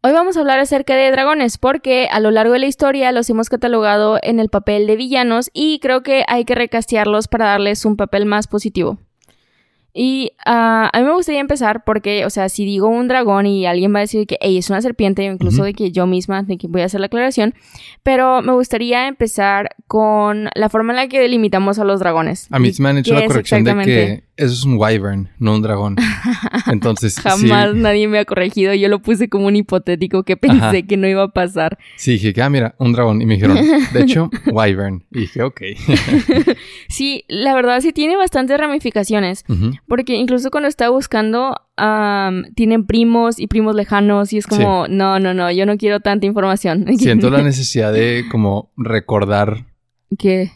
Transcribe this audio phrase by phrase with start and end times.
[0.00, 3.28] Hoy vamos a hablar acerca de dragones porque a lo largo de la historia los
[3.30, 7.84] hemos catalogado en el papel de villanos y creo que hay que recastearlos para darles
[7.84, 8.98] un papel más positivo.
[9.92, 13.66] Y ah, a mí me gustaría empezar porque, o sea, si digo un dragón y
[13.66, 16.68] alguien va a decir que es una serpiente, incluso de que yo misma, de que
[16.68, 17.54] voy a hacer la aclaración,
[18.04, 22.46] pero me gustaría empezar con la forma en la que delimitamos a los dragones.
[22.52, 25.62] A mí me han hecho la corrección de que eso es un wyvern, no un
[25.62, 25.96] dragón.
[26.66, 27.18] Entonces.
[27.18, 28.72] Jamás nadie me ha corregido.
[28.72, 31.76] Yo lo puse como un hipotético que pensé que no iba a pasar.
[31.96, 33.20] Sí, dije, ah, mira, un dragón.
[33.20, 33.58] Y me dijeron,
[33.92, 35.04] de hecho, wyvern.
[35.10, 35.60] Y dije, ok.
[36.88, 39.44] sí, la verdad sí tiene bastantes ramificaciones.
[39.88, 41.56] Porque incluso cuando estaba buscando,
[42.54, 44.32] tienen primos y primos lejanos.
[44.32, 46.86] Y es como, no, no, no, yo no quiero tanta información.
[46.96, 49.66] Siento la necesidad de como recordar.
[50.16, 50.52] ¿Qué?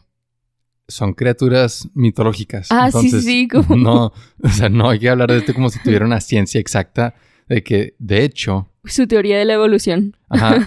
[0.89, 2.69] Son criaturas mitológicas.
[2.71, 3.77] Ah, sí, sí, como...
[3.77, 7.15] No, o sea, no hay que hablar de esto como si tuviera una ciencia exacta
[7.49, 8.69] de que, de hecho...
[8.85, 10.17] Su teoría de la evolución.
[10.29, 10.57] Ajá.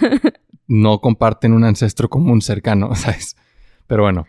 [0.68, 3.36] No comparten un ancestro común cercano, ¿sabes?
[3.86, 4.26] Pero bueno.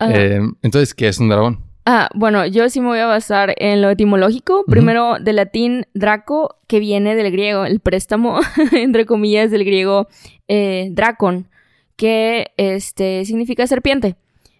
[0.00, 1.64] Eh, entonces, ¿qué es un dragón?
[1.86, 4.64] Ah, bueno, yo sí me voy a basar en lo etimológico.
[4.66, 8.40] Primero, del latín draco, que viene del griego, el préstamo,
[8.72, 10.08] entre comillas, del griego
[10.48, 11.48] eh, dracon,
[11.96, 14.16] que este, significa serpiente.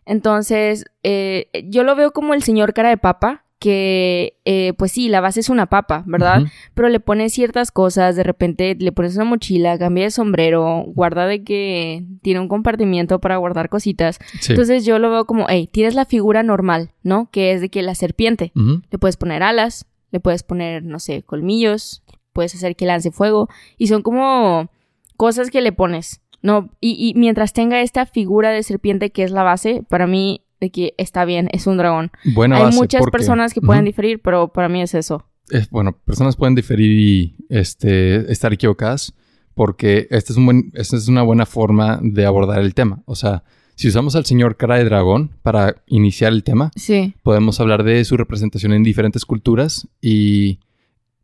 [0.09, 5.09] Entonces, eh, yo lo veo como el señor cara de papa, que eh, pues sí,
[5.09, 6.45] la base es una papa, ¿verdad?
[6.75, 11.27] Pero le pones ciertas cosas, de repente le pones una mochila, cambia de sombrero, guarda
[11.27, 14.19] de que tiene un compartimiento para guardar cositas.
[14.49, 17.29] Entonces yo lo veo como, hey, tienes la figura normal, ¿no?
[17.31, 21.23] Que es de que la serpiente, le puedes poner alas, le puedes poner, no sé,
[21.23, 22.03] colmillos,
[22.33, 24.71] puedes hacer que lance fuego, y son como
[25.19, 26.23] cosas que le pones.
[26.43, 30.71] No, y, mientras tenga esta figura de serpiente que es la base, para mí de
[30.71, 32.11] que está bien, es un dragón.
[32.25, 35.25] Hay muchas personas que pueden diferir, pero para mí es eso.
[35.51, 39.15] Es, bueno, personas pueden diferir y este, estar equivocadas
[39.55, 43.03] porque esta es, un buen, esta es una buena forma de abordar el tema.
[43.07, 43.43] O sea,
[43.75, 47.15] si usamos al señor cara de dragón para iniciar el tema, sí.
[47.25, 50.61] podemos hablar de su representación en diferentes culturas y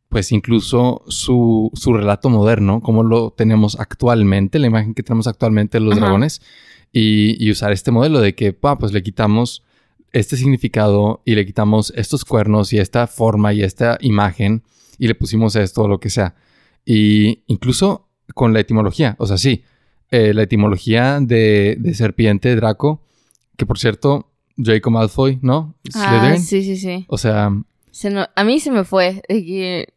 [0.08, 5.78] pues incluso su, su relato moderno, como lo tenemos actualmente, la imagen que tenemos actualmente
[5.78, 6.40] de los dragones,
[6.94, 9.64] y, usar este modelo de que, pues le quitamos
[10.12, 14.62] este significado y le quitamos estos cuernos y esta forma y esta imagen
[14.96, 16.36] y le pusimos esto o lo que sea.
[16.84, 19.64] Y incluso con la etimología, o sea, sí,
[20.10, 23.02] eh, la etimología de, de, serpiente, Draco,
[23.56, 25.74] que por cierto, Jacob Malfoy, ¿no?
[25.94, 27.06] Ah, sí, sí, sí.
[27.08, 27.50] O sea...
[28.36, 29.20] a mí se me fue.
[29.28, 29.93] que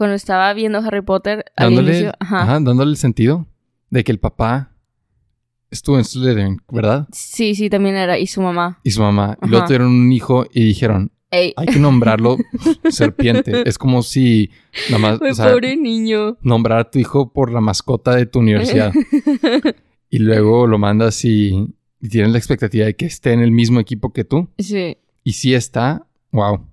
[0.00, 2.58] cuando estaba viendo Harry Potter dándole, ajá.
[2.58, 3.46] dándole el sentido
[3.90, 4.72] de que el papá
[5.70, 7.06] estuvo en Slytherin, ¿verdad?
[7.12, 8.18] Sí, sí, también era.
[8.18, 8.78] Y su mamá.
[8.82, 9.36] Y su mamá.
[9.42, 12.38] Y luego tuvieron un hijo y dijeron, hay que nombrarlo
[12.88, 13.68] serpiente.
[13.68, 14.48] Es como si
[14.90, 15.36] nada más...
[15.36, 16.38] pobre niño.
[16.40, 18.94] Nombrar a tu hijo por la mascota de tu universidad.
[20.08, 23.80] y luego lo mandas y, y tienes la expectativa de que esté en el mismo
[23.80, 24.48] equipo que tú.
[24.58, 24.96] Sí.
[25.24, 26.64] Y si está, wow.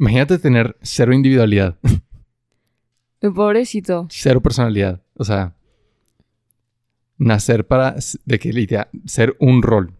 [0.00, 1.78] Imagínate tener cero individualidad.
[3.20, 4.06] Pobrecito.
[4.10, 5.02] Cero personalidad.
[5.14, 5.54] O sea,
[7.18, 9.94] nacer para de que ser un rol.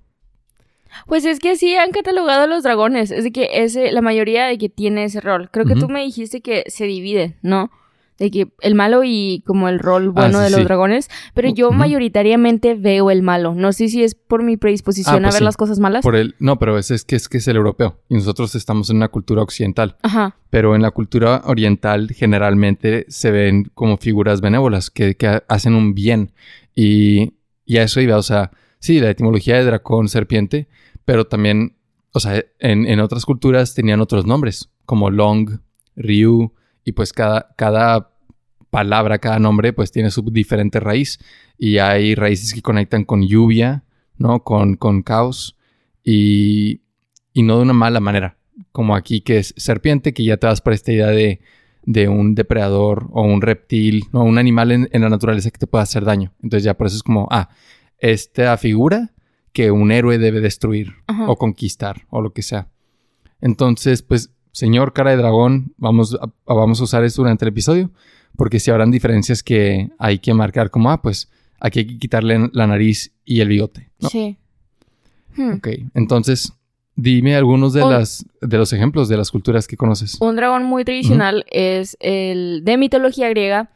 [1.07, 3.11] Pues es que sí han catalogado a los dragones.
[3.11, 5.51] Es de que ese, la mayoría de que tiene ese rol.
[5.51, 7.71] Creo que tú me dijiste que se divide, ¿no?
[8.19, 11.71] De que el malo y como el rol ah, bueno de los dragones, pero yo
[11.71, 13.55] mayoritariamente veo el malo.
[13.55, 16.03] No sé si es por mi predisposición ah, a pues ver las cosas malas.
[16.03, 18.91] Por el, no, pero es, es que es que es el europeo y nosotros estamos
[18.91, 19.97] en una cultura occidental.
[20.03, 20.37] Ajá.
[20.51, 25.95] Pero en la cultura oriental generalmente se ven como figuras benévolas que, que hacen un
[25.95, 26.33] bien
[26.75, 28.51] y, y a eso iba, o sea,
[28.81, 30.69] sí, la etimología de dragón, serpiente,
[31.05, 31.77] pero también,
[32.13, 35.61] o sea, en, en otras culturas tenían otros nombres como Long,
[35.97, 36.53] Ryu,
[36.89, 38.13] y pues cada, cada
[38.71, 41.19] palabra, cada nombre, pues tiene su diferente raíz.
[41.59, 43.85] Y hay raíces que conectan con lluvia,
[44.17, 44.43] ¿no?
[44.43, 45.59] Con, con caos
[46.03, 46.81] y,
[47.35, 48.39] y no de una mala manera.
[48.73, 51.43] Como aquí que es serpiente, que ya te das por esta idea de,
[51.83, 55.85] de un depredador o un reptil o un animal en, la naturaleza que te pueda
[55.85, 56.33] hacer daño.
[56.43, 57.51] Entonces ya por eso es como, ah,
[57.99, 59.13] esta figura
[59.53, 60.95] que un héroe debe destruir
[61.27, 62.69] o conquistar o lo que sea.
[63.43, 67.91] Entonces, pues señor cara de dragón, vamos a, vamos a usar eso durante el episodio,
[68.37, 71.29] porque si habrán diferencias que hay que marcar como, ah, pues
[71.61, 73.89] aquí hay que quitarle la nariz y el bigote.
[74.11, 74.37] Sí.
[75.37, 75.55] Hmm.
[75.59, 76.53] Ok, entonces
[76.97, 80.17] dime algunos de, Un- las, de los ejemplos de las culturas que conoces.
[80.21, 83.71] Un dragón muy tradicional es el de mitología griega.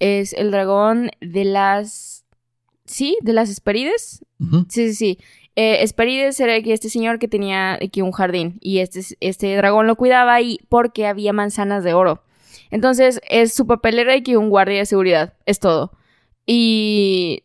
[0.00, 2.24] Es el dragón de las.
[2.84, 4.24] Sí, de las Hesperides.
[4.38, 4.64] Ujú.
[4.68, 5.18] Sí, sí, sí.
[5.60, 9.96] Eh, Hesperides era este señor que tenía aquí un jardín y este, este dragón lo
[9.96, 12.22] cuidaba y porque había manzanas de oro.
[12.70, 15.90] Entonces, es, su papel era que un guardia de seguridad, es todo.
[16.46, 17.42] Y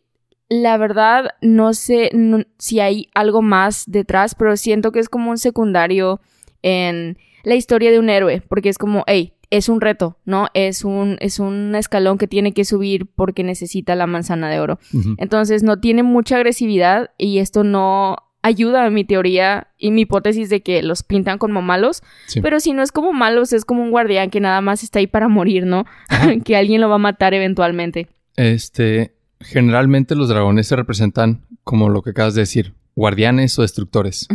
[0.48, 2.12] la verdad, no sé
[2.56, 6.20] si hay algo más detrás, pero siento que es como un secundario
[6.62, 10.48] en la historia de un héroe, porque es como, hey, es un reto, ¿no?
[10.54, 14.78] Es un, es un escalón que tiene que subir porque necesita la manzana de oro.
[15.18, 20.50] Entonces no tiene mucha agresividad y esto no ayuda a mi teoría y mi hipótesis
[20.50, 22.02] de que los pintan como malos.
[22.26, 22.40] Sí.
[22.42, 25.06] Pero si no es como malos, es como un guardián que nada más está ahí
[25.06, 25.86] para morir, ¿no?
[26.44, 28.08] Que alguien lo va a matar eventualmente.
[28.36, 34.28] Este, generalmente los dragones se representan como lo que acabas de decir, guardianes o destructores.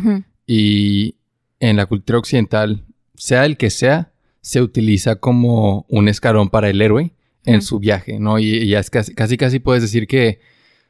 [0.47, 1.15] Y
[1.59, 2.83] en la cultura occidental,
[3.15, 4.11] sea el que sea,
[4.41, 7.12] se utiliza como un escalón para el héroe
[7.45, 8.38] en su viaje, ¿no?
[8.39, 10.39] Y, y ya es casi, casi casi puedes decir que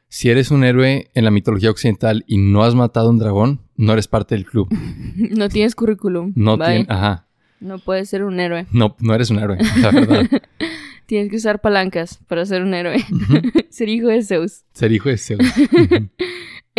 [0.07, 3.93] si eres un héroe en la mitología occidental y no has matado un dragón, no
[3.93, 4.67] eres parte del club.
[5.15, 6.33] No tienes currículum.
[6.35, 6.57] No,
[6.87, 7.27] ajá,
[7.59, 8.65] no puedes ser un héroe.
[8.71, 10.25] no, no eres un héroe, la verdad.
[11.05, 13.03] Tienes que usar palancas para ser un héroe.
[13.71, 14.63] Ser hijo de Zeus.
[14.73, 15.39] Ser hijo de Zeus.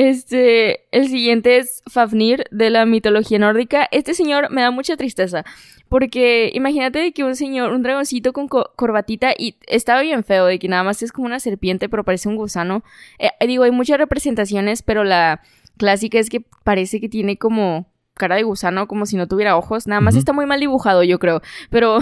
[0.08, 3.86] Este, el siguiente es Fafnir de la mitología nórdica.
[3.92, 5.44] Este señor me da mucha tristeza.
[5.90, 10.46] Porque imagínate de que un señor, un dragoncito con co- corbatita y estaba bien feo,
[10.46, 12.82] de que nada más es como una serpiente, pero parece un gusano.
[13.18, 15.42] Eh, digo, hay muchas representaciones, pero la
[15.76, 19.86] clásica es que parece que tiene como cara de gusano, como si no tuviera ojos.
[19.86, 21.42] Nada más está muy mal dibujado, yo creo.
[21.70, 21.98] Pero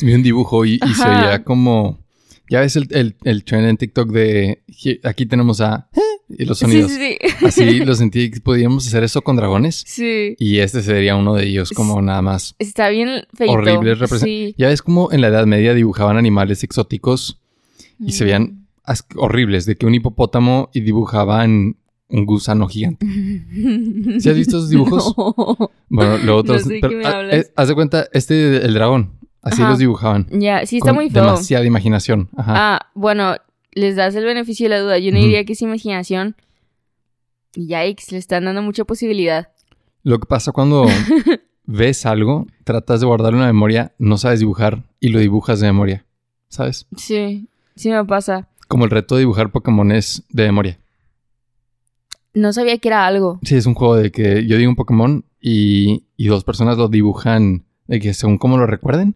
[0.00, 1.98] Vi un dibujo y, y se veía como...
[2.48, 4.62] Ya ves el, el, el trend en TikTok de...
[5.04, 5.88] "Aquí- tenemos a...
[6.28, 6.90] Y los sonidos.
[6.90, 7.44] sí, sí.
[7.46, 9.84] Así lo sentí que podíamos hacer eso con dragones.
[9.86, 10.34] Sí.
[10.38, 12.56] Y este sería uno de ellos, como nada más.
[12.58, 13.52] Está bien feito.
[13.52, 14.54] Horrible represent- Sí.
[14.58, 17.40] Ya ves como en la Edad Media dibujaban animales exóticos
[18.00, 21.76] y se veían as- horribles, de que un hipopótamo y dibujaban
[22.08, 23.06] un gusano gigante.
[24.18, 25.14] ¿Sí has visto esos dibujos?
[25.16, 25.70] No.
[25.88, 26.54] Bueno, lo otro...
[26.54, 27.34] No sé de qué me ah, hablas.
[27.34, 29.12] eh, haz de cuenta, este, el dragón,
[29.46, 29.70] así Ajá.
[29.70, 30.26] los dibujaban.
[30.30, 31.24] Ya, sí está con muy feo.
[31.24, 32.28] Demasiada imaginación.
[32.36, 32.52] Ajá.
[32.56, 33.36] Ah, bueno,
[33.72, 34.98] les das el beneficio de la duda.
[34.98, 36.34] Yo no diría que es imaginación.
[37.54, 39.48] Yikes, le están dando mucha posibilidad.
[40.02, 40.86] Lo que pasa cuando
[41.64, 45.68] ves algo, tratas de guardarlo en la memoria, no sabes dibujar y lo dibujas de
[45.68, 46.04] memoria.
[46.48, 46.86] ¿Sabes?
[46.96, 48.48] Sí, sí me pasa.
[48.68, 50.78] Como el reto de dibujar Pokémones de memoria.
[52.34, 53.38] No sabía que era algo.
[53.42, 56.88] Sí, es un juego de que yo digo un Pokémon y, y dos personas lo
[56.88, 59.14] dibujan de que según cómo lo recuerden.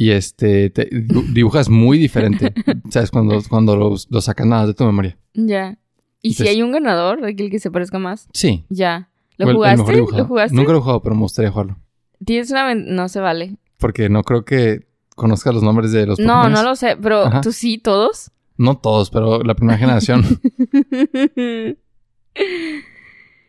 [0.00, 2.54] Y este, te- dibu- dibujas muy diferente.
[2.90, 3.10] ¿Sabes?
[3.10, 5.18] Cuando, cuando lo, lo sacas nada de tu memoria.
[5.34, 5.76] Ya.
[6.22, 8.26] ¿Y si hay un ganador, aquel que se parezca más?
[8.32, 8.64] Sí.
[8.70, 9.10] Ya.
[9.36, 9.96] ¿Lo el- jugaste?
[9.98, 10.56] ¿Lo jugaste?
[10.56, 11.76] Nunca lo he jugado, pero me gustaría jugarlo.
[12.24, 12.74] Tienes una...
[12.74, 13.56] No se vale.
[13.76, 14.86] Porque no creo que
[15.16, 16.58] conozcas los nombres de los No, Pokémones.
[16.62, 17.42] no lo sé, pero Ajá.
[17.42, 18.30] tú sí, todos.
[18.56, 20.24] No todos, pero la primera generación.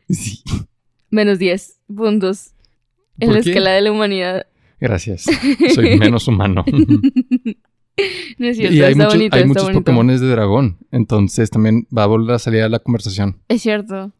[0.10, 0.44] sí.
[1.10, 2.52] Menos 10 puntos
[3.20, 3.50] en ¿Por la qué?
[3.52, 4.48] escala de la humanidad.
[4.82, 5.26] Gracias.
[5.76, 6.66] Soy menos humano.
[8.38, 9.84] No es cierto, y hay está muchos, bonito, hay está muchos bonito.
[9.84, 10.78] Pokémones de dragón.
[10.92, 13.42] Entonces también va a volver a salir a la conversación.
[13.50, 14.14] Es cierto.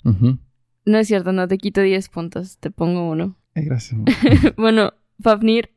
[0.86, 3.38] No es cierto, no te quito 10 puntos, te pongo uno.
[3.56, 4.00] Ay, gracias.
[4.58, 5.72] bueno, Fafnir,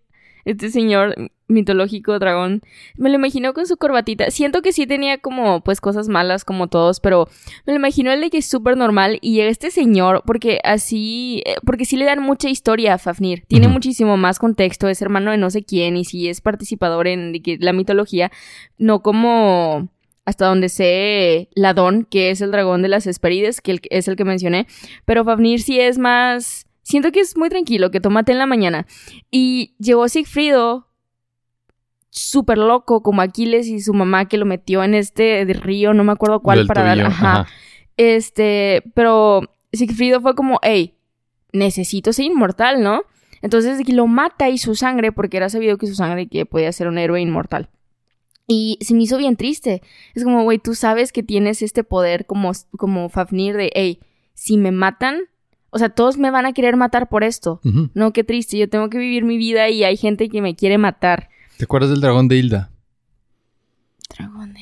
[0.45, 1.15] este señor
[1.47, 2.63] mitológico dragón,
[2.97, 4.31] me lo imagino con su corbatita.
[4.31, 7.29] Siento que sí tenía como, pues, cosas malas como todos, pero
[7.67, 11.43] me lo imagino el de que es súper normal y llega este señor, porque así,
[11.45, 13.45] eh, porque sí le dan mucha historia a Fafnir.
[13.47, 17.33] Tiene muchísimo más contexto, es hermano de no sé quién y sí es participador en
[17.33, 18.31] de que- la mitología,
[18.79, 19.89] no como...
[20.27, 24.25] Hasta donde sé Ladón, que es el dragón de las Hesperides, que es el que
[24.25, 24.67] mencioné.
[25.05, 26.65] Pero Fafnir sí es más.
[26.83, 28.87] Siento que es muy tranquilo, que toma té en la mañana.
[29.31, 30.89] Y llegó Sigfrido,
[32.15, 36.13] súper loco, como Aquiles y su mamá que lo metió en este río, no me
[36.13, 37.01] acuerdo cuál, Del para dar.
[37.01, 37.33] Ajá.
[37.41, 37.49] ajá.
[37.97, 39.43] Este, pero
[39.73, 40.95] Sigfrido fue como, hey,
[41.53, 43.03] necesito ser inmortal, ¿no?
[43.43, 46.87] Entonces lo mata y su sangre, porque era sabido que su sangre que podía ser
[46.87, 47.69] un héroe inmortal.
[48.47, 49.83] Y se me hizo bien triste.
[50.15, 53.99] Es como, güey, tú sabes que tienes este poder como, como Fafnir de, hey,
[54.35, 55.23] si me matan,
[55.71, 57.61] o sea, todos me van a querer matar por esto.
[57.95, 60.79] No, qué triste, yo tengo que vivir mi vida y hay gente que me quiere
[60.79, 61.29] matar.
[61.57, 62.71] ¿Te acuerdas del dragón de Hilda?
[64.17, 64.61] Dragón de.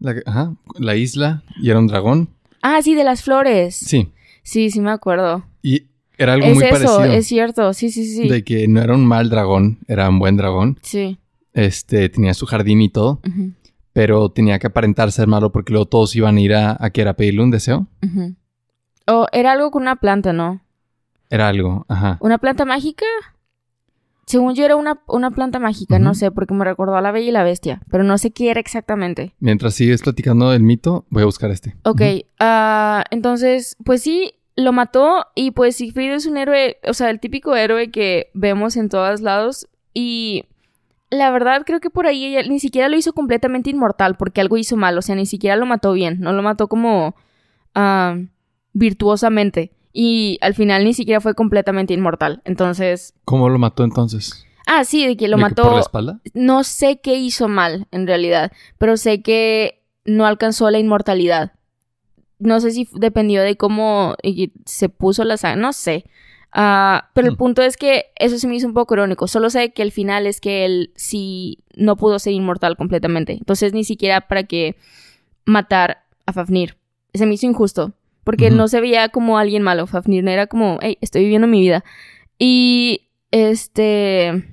[0.00, 2.28] La, que- ajá, la isla y era un dragón.
[2.62, 3.74] Ah, sí, de las flores.
[3.76, 4.12] Sí.
[4.44, 5.44] Sí, sí me acuerdo.
[5.62, 5.86] Y
[6.16, 7.04] era algo es muy eso, parecido.
[7.04, 7.72] es cierto.
[7.74, 8.28] Sí, sí, sí.
[8.28, 10.78] De que no era un mal dragón, era un buen dragón.
[10.82, 11.18] Sí.
[11.52, 13.20] Este, tenía su jardín y todo,
[13.92, 17.00] pero tenía que aparentar ser malo porque luego todos iban a ir a, a que
[17.00, 17.88] era pedirle un deseo.
[18.04, 18.34] ujú.
[19.10, 20.60] Oh, era algo con una planta, ¿no?
[21.30, 22.18] Era algo, ajá.
[22.20, 23.06] ¿Una planta mágica?
[24.28, 27.28] Según yo era una, una planta mágica, no sé, porque me recordó a la Bella
[27.28, 29.34] y la Bestia, pero no sé qué era exactamente.
[29.40, 31.76] Mientras sigues platicando del mito, voy a buscar este.
[31.84, 32.02] Ok,
[32.38, 37.20] ah, entonces, pues sí, lo mató y pues Siegfried es un héroe, o sea, el
[37.20, 40.44] típico héroe que vemos en todos lados y
[41.08, 44.58] la verdad creo que por ahí ella ni siquiera lo hizo completamente inmortal porque algo
[44.58, 47.16] hizo mal, o sea, ni siquiera lo mató bien, no lo mató como
[47.74, 48.18] ah,
[48.74, 52.40] virtuosamente y al final ni siquiera fue completamente inmortal.
[52.44, 54.44] Entonces, ¿Cómo lo mató entonces?
[54.66, 56.20] ah, sí, de que lo ¿De que mató ¿Por la espalda?
[56.34, 61.52] no sé qué hizo mal, en realidad, pero sé que no alcanzó la inmortalidad.
[62.38, 66.04] No sé si dependió de cómo y- se puso la sangre, no sé.
[66.52, 67.38] Ah, pero el Hmm.
[67.38, 69.26] punto es que eso se me hizo un poco irónico.
[69.26, 73.32] Solo sé que el final es que él sí no pudo ser inmortal completamente.
[73.32, 74.76] Entonces ni siquiera para que
[75.44, 76.76] matar a Fafnir.
[77.14, 77.94] Se me hizo injusto.
[78.28, 79.86] Porque no se veía como alguien malo.
[79.86, 81.82] Fafnir era como, hey, estoy viviendo mi vida.
[82.38, 84.44] Y este.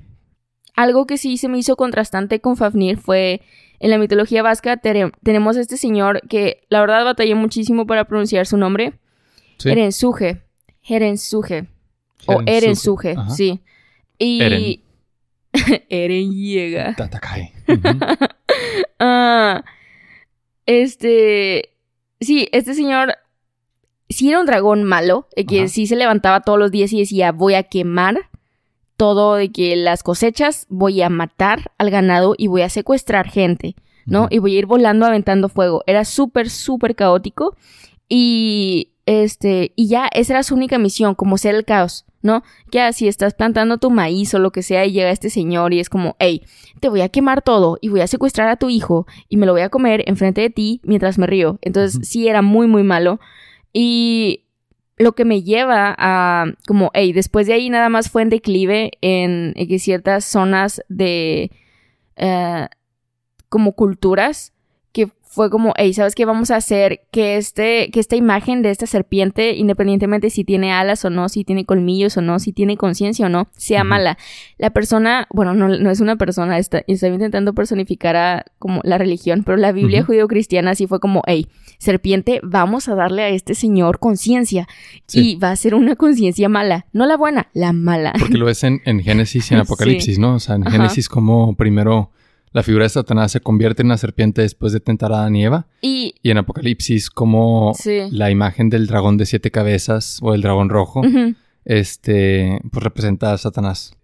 [0.78, 3.42] Algo que sí se me hizo contrastante con Fafnir fue
[3.82, 8.48] en la mitología vasca tenemos a este señor que la verdad batallé muchísimo para pronunciar
[8.48, 8.94] su nombre.
[9.58, 9.72] Sí.
[9.72, 10.42] Erensuge.
[10.82, 11.68] Erensuge.
[12.28, 13.60] O Erensuge, sí.
[14.18, 14.42] Y...
[14.42, 15.84] Eren.
[15.90, 16.96] Eren llega.
[16.96, 17.52] Tatakai.
[17.68, 17.80] Ujú.
[19.00, 19.66] Ah,
[20.66, 21.76] este...
[22.22, 23.18] Sí, este señor
[24.10, 25.68] sí era un dragón malo, que Ajá.
[25.68, 28.30] sí se levantaba todos los días y decía, voy a quemar
[28.98, 33.76] todo de que las cosechas, voy a matar al ganado y voy a secuestrar gente,
[34.06, 34.28] ¿no?
[34.30, 35.84] Y voy a ir volando aventando fuego.
[35.86, 37.56] Era súper, súper caótico
[38.08, 42.44] y este, y ya esa era su única misión, como ser el caos, ¿no?
[42.72, 45.80] Ya si estás plantando tu maíz o lo que sea y llega este señor y
[45.80, 46.42] es como, hey,
[46.80, 49.52] te voy a quemar todo y voy a secuestrar a tu hijo y me lo
[49.52, 51.60] voy a comer enfrente de ti mientras me río.
[51.62, 53.20] Entonces sí era muy, muy malo.
[53.78, 54.46] Y
[54.96, 58.92] lo que me lleva a como, hey, después de ahí nada más fue en declive
[59.02, 61.52] en, ciertas zonas de
[62.16, 62.70] eh,
[63.50, 64.54] como culturas
[65.36, 67.02] fue como, hey, ¿sabes qué vamos a hacer?
[67.12, 71.44] Que, este, que esta imagen de esta serpiente, independientemente si tiene alas o no, si
[71.44, 74.18] tiene colmillos o no, si tiene conciencia o no, sea mala.
[74.58, 78.98] La persona, bueno, no, no es una persona, está, estoy intentando personificar a como la
[78.98, 80.08] religión, pero la Biblia Ujú.
[80.14, 84.68] judío-cristiana sí fue como, hey, serpiente, vamos a darle a este señor conciencia.
[85.08, 85.32] Sí.
[85.32, 86.86] Y va a ser una conciencia mala.
[86.94, 88.14] No la buena, la mala.
[88.18, 89.66] Porque lo ves en, en Génesis y en Sí.
[89.66, 90.36] Apocalipsis, ¿no?
[90.36, 90.72] O sea, en Ajá.
[90.78, 92.12] Génesis como primero
[92.56, 95.44] la figura de Satanás se convierte en una serpiente después de tentar a Adán y
[95.44, 95.68] Eva.
[95.82, 96.16] Y...
[96.24, 98.00] Y en Apocalipsis como Sí.
[98.12, 101.02] la imagen del dragón de siete cabezas o el dragón rojo,
[101.66, 103.98] este, pues representa a Satanás.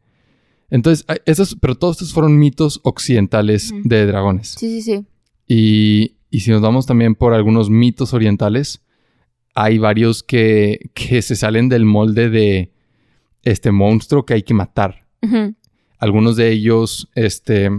[0.70, 4.56] Entonces, esos, pero todos estos fueron mitos occidentales de dragones.
[4.60, 5.06] Sí, sí, sí.
[5.48, 8.82] Y, y si nos vamos también por algunos mitos orientales,
[9.56, 12.74] hay varios que, que se salen del molde de
[13.44, 15.08] este monstruo que hay que matar.
[16.00, 17.70] Algunos de ellos este,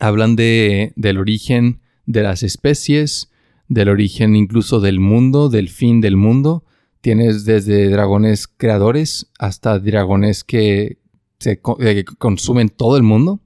[0.00, 3.30] hablan de, del origen de las especies,
[3.68, 6.64] del origen incluso del mundo, del fin del mundo.
[7.00, 10.98] Tienes desde dragones creadores hasta dragones que,
[11.44, 13.40] eh, que consumen todo el mundo.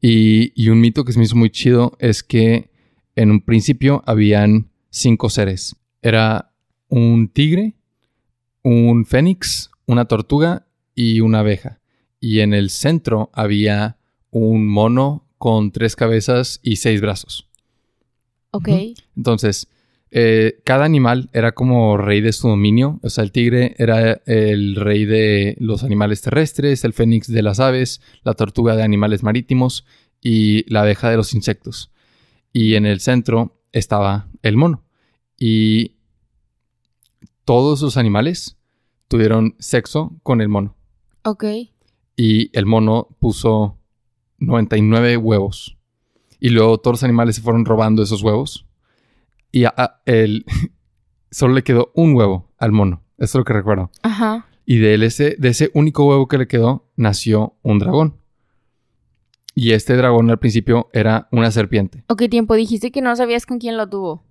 [0.00, 2.70] Y, y un mito que se me hizo muy chido es que
[3.14, 5.76] en un principio habían cinco seres.
[6.02, 6.52] Era
[6.88, 7.74] un tigre,
[8.62, 11.80] un fénix, una tortuga y una abeja.
[12.20, 13.98] Y en el centro había
[14.30, 17.48] un mono con tres cabezas y seis brazos.
[18.52, 18.68] Ok.
[19.16, 19.66] Entonces,
[20.12, 23.00] eh, cada animal era como rey de su dominio.
[23.02, 27.58] O sea, el tigre era el rey de los animales terrestres, el fénix de las
[27.58, 29.84] aves, la tortuga de animales marítimos
[30.20, 31.90] y la abeja de los insectos.
[32.52, 34.84] Y en el centro estaba el mono.
[35.36, 35.96] Y
[37.44, 38.58] todos los animales
[39.08, 40.76] tuvieron sexo con el mono.
[41.24, 41.46] Ok.
[42.16, 43.81] Y el mono puso
[44.46, 45.76] 99 huevos.
[46.40, 48.66] Y luego todos los animales se fueron robando esos huevos.
[49.50, 50.44] Y a, a- él
[51.30, 53.02] solo le quedó un huevo al mono.
[53.18, 53.90] Eso es lo que recuerdo.
[54.02, 54.46] Ajá.
[54.66, 58.16] Y de, él ese, de ese único huevo que le quedó, nació un dragón.
[59.54, 62.04] Y este dragón al principio era una serpiente.
[62.08, 62.54] Ok, tiempo.
[62.54, 64.24] Dijiste que no sabías con quién lo tuvo.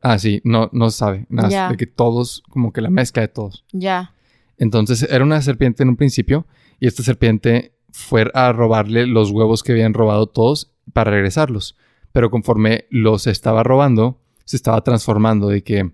[0.00, 1.26] Ah, sí, no, no se sabe.
[1.28, 1.68] Nada, Ya.
[1.68, 3.64] de que todos, como que la mezcla de todos.
[3.72, 4.14] Ya.
[4.56, 6.46] Entonces era una serpiente en un principio
[6.80, 11.76] y esta serpiente fue a robarle los huevos que habían robado todos para regresarlos.
[12.12, 15.90] Pero conforme los estaba robando, se estaba transformando de que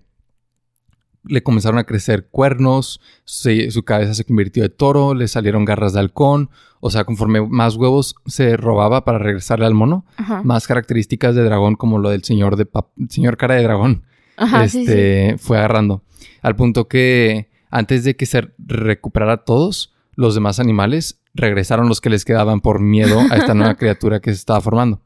[1.27, 5.93] le comenzaron a crecer cuernos, se- su cabeza se convirtió de toro, le salieron garras
[5.93, 6.49] de halcón.
[6.79, 10.43] O sea, conforme más huevos se robaba para regresarle al mono, Ajá.
[10.43, 12.67] más características de dragón como lo del señor de
[13.09, 14.03] señor cara de dragón
[14.37, 16.03] Ajá, sí, este, fue agarrando.
[16.43, 22.09] Al punto que antes de que se recuperara todos, los demás animales regresaron los que
[22.09, 25.01] les quedaban por miedo a esta nueva criatura que se estaba formando.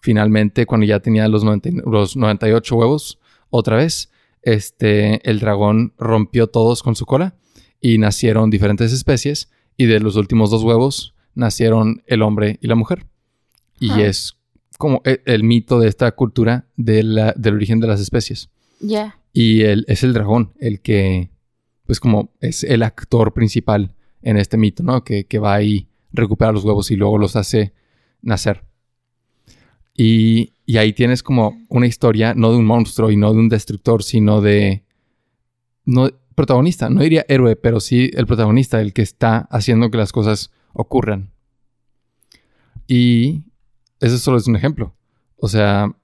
[0.00, 3.18] Finalmente, cuando ya tenía los, 90 los 98 huevos,
[3.50, 4.10] otra vez,
[4.42, 7.34] este, el dragón rompió todos con su cola
[7.80, 12.74] y nacieron diferentes especies y de los últimos dos huevos nacieron el hombre y la
[12.74, 13.06] mujer.
[13.80, 14.36] Y es
[14.78, 18.50] como e- el, mito de esta cultura de la- del origen de las especies.
[18.80, 19.18] Ya.
[19.32, 21.30] Y el, es el dragón el que,
[21.86, 25.04] pues como es el actor principal en este mito, ¿no?
[25.04, 27.72] Que, que va ahí, recupera los huevos y luego los hace
[28.20, 28.64] nacer.
[29.94, 33.48] Y, y ahí tienes como una historia, no de un monstruo y no de un
[33.48, 34.84] destructor, sino de...
[35.84, 40.12] No, protagonista, no diría héroe, pero sí el protagonista, el que está haciendo que las
[40.12, 41.32] cosas ocurran.
[42.86, 43.44] Y
[44.00, 44.94] eso solo es un ejemplo.
[45.36, 45.94] O sea,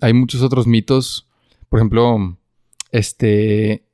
[0.00, 1.28] hay muchos otros mitos.
[1.68, 2.38] Por ejemplo,
[2.90, 3.86] este.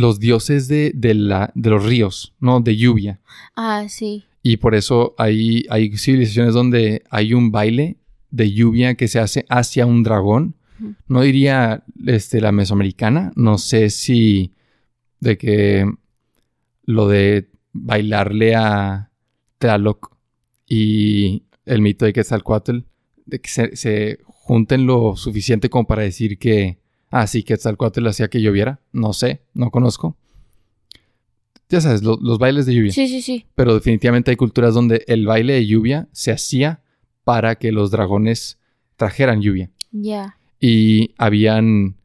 [0.00, 2.60] Los dioses de, de la, de los ríos, ¿no?
[2.60, 3.20] De lluvia.
[3.54, 4.24] Ah, sí.
[4.42, 7.98] Y por eso hay, hay civilizaciones donde hay un baile
[8.30, 10.54] de lluvia que se hace hacia un dragón.
[11.08, 13.32] No diría este, la mesoamericana.
[13.36, 14.54] No sé si
[15.20, 15.84] de que
[16.84, 19.10] lo de bailarle a
[19.58, 20.16] Tlaloc
[20.66, 22.78] y el mito de Quetzalcoatl,
[23.26, 26.79] de que se, se junten lo suficiente como para decir que,
[27.10, 28.80] ah, sí, Quetzalcoatl hacía que lloviera.
[28.92, 30.16] No sé, no conozco.
[31.68, 33.46] Ya sabes, lo- los bailes de lluvia Sí, sí, sí.
[33.54, 36.82] pero definitivamente hay culturas donde el baile de lluvia se hacía
[37.22, 38.58] para que los dragones
[38.96, 39.70] trajeran lluvia.
[39.92, 40.36] Ya.
[40.58, 41.96] Y habían...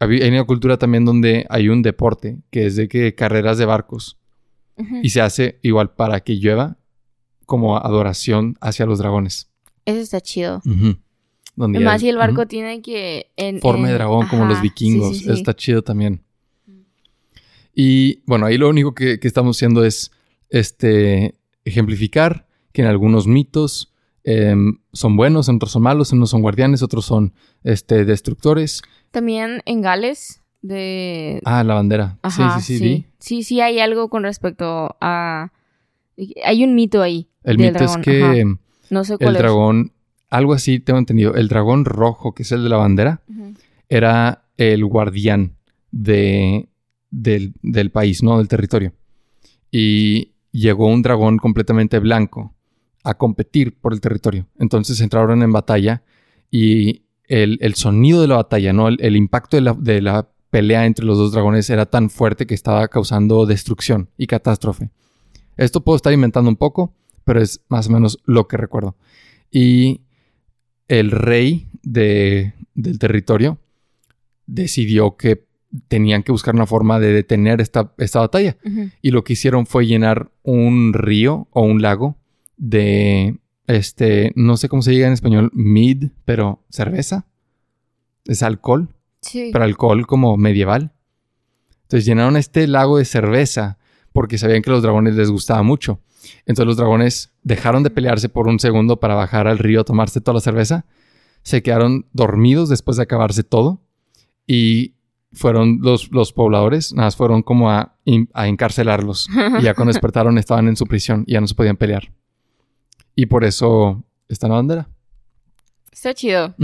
[0.00, 3.64] había- hay una cultura también donde hay un deporte que es de que carreras de
[3.66, 4.16] barcos
[5.02, 6.78] y se hace igual para que llueva
[7.44, 9.50] como adoración hacia los dragones.
[9.84, 10.62] Eso está chido.
[10.64, 10.96] Ujú.
[11.60, 13.30] Donde Además, si el barco tiene que...
[13.36, 15.18] En, forma de en- dragón como los Ajá, sí, vikingos.
[15.18, 15.30] sí, sí.
[15.30, 16.22] Está chido también.
[17.74, 20.10] Y bueno, ahí lo único que, que estamos haciendo es
[20.48, 23.92] este, ejemplificar que en algunos mitos
[24.24, 28.80] em, son buenos, en otros son malos, en unos son guardianes, otros son este, destructores.
[29.10, 31.42] También en Gales, de...
[31.44, 32.18] Ah, la bandera.
[32.22, 33.06] Ajá, sí, sí, sí, vi.
[33.18, 35.52] Sí, sí, hay algo con respecto a...
[36.44, 37.28] Hay un mito ahí.
[37.44, 38.58] El mito dragón, es que ajá.
[38.88, 39.92] No sé cuál el dragón,
[40.30, 43.22] algo así tengo entendido, el dragón rojo, que es el de la bandera,
[43.88, 45.56] era el guardián
[45.90, 46.68] de,
[47.10, 48.38] del, del país, ¿no?
[48.38, 48.92] Del territorio.
[49.70, 52.54] Y llegó un dragón completamente blanco
[53.02, 54.46] a competir por el territorio.
[54.58, 56.02] Entonces entraron en batalla
[56.50, 58.88] y el, el sonido de la batalla, ¿no?
[58.88, 62.46] El, el impacto de la, de la pelea entre los dos dragones era tan fuerte
[62.46, 64.90] que estaba causando destrucción y catástrofe.
[65.56, 68.96] Esto puedo estar inventando un poco, pero es más o menos lo que recuerdo.
[69.50, 70.02] Y
[70.90, 73.58] el rey de, del territorio
[74.46, 75.46] decidió que
[75.86, 78.56] tenían que buscar una forma de detener esta, esta batalla.
[79.00, 82.16] Y lo que hicieron fue llenar un río o un lago
[82.56, 87.26] de, este, no sé cómo se diga en español, mead, pero cerveza.
[88.24, 88.88] Es alcohol,
[89.22, 89.50] Sí.
[89.52, 90.92] pero alcohol como medieval.
[91.82, 93.78] Entonces llenaron este lago de cerveza
[94.12, 96.00] porque sabían que a los dragones les gustaba mucho.
[96.40, 100.20] Entonces los dragones dejaron de pelearse por un segundo para bajar al río a tomarse
[100.20, 100.84] toda la cerveza.
[101.42, 103.80] Se quedaron dormidos después de acabarse todo.
[104.46, 104.94] Y
[105.32, 109.28] fueron los, los pobladores, nada más fueron como a, encarcelarlos.
[109.58, 112.12] Y ya cuando despertaron estaban en su prisión y ya no se podían pelear.
[113.14, 114.88] Y por eso está la bandera.
[115.92, 116.54] Está chido.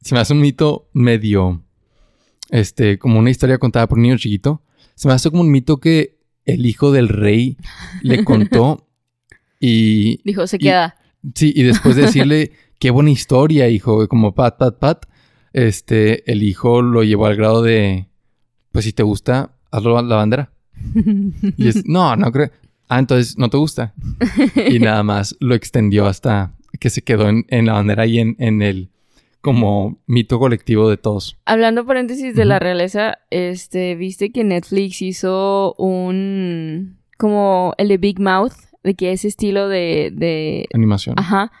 [0.00, 1.62] Se me hace un mito medio,
[2.50, 4.62] este, como una historia contada por un niño chiquito.
[4.94, 6.13] Se me hace como un mito que
[6.46, 7.56] el hijo del rey
[8.02, 8.86] le contó
[9.60, 10.96] y, Dijo, se Y- queda.
[11.34, 15.06] sí, y después de decirle, qué buena historia, hijo, como pat, pat, pat,
[15.52, 18.06] este, el hijo lo llevó al grado de,
[18.72, 20.52] pues si te gusta, hazlo a la bandera.
[21.56, 22.50] Y es, no, no creo.
[22.88, 23.94] Ah, entonces no te gusta.
[24.68, 28.36] Y nada más lo extendió hasta que se quedó en, en la bandera y en,
[28.38, 28.90] en el
[29.44, 31.36] como mito colectivo de todos.
[31.44, 38.18] Hablando paréntesis de la realeza, este, viste que Netflix hizo un como el de Big
[38.18, 41.14] Mouth, de que ese estilo de, de Animación.
[41.18, 41.52] ajá,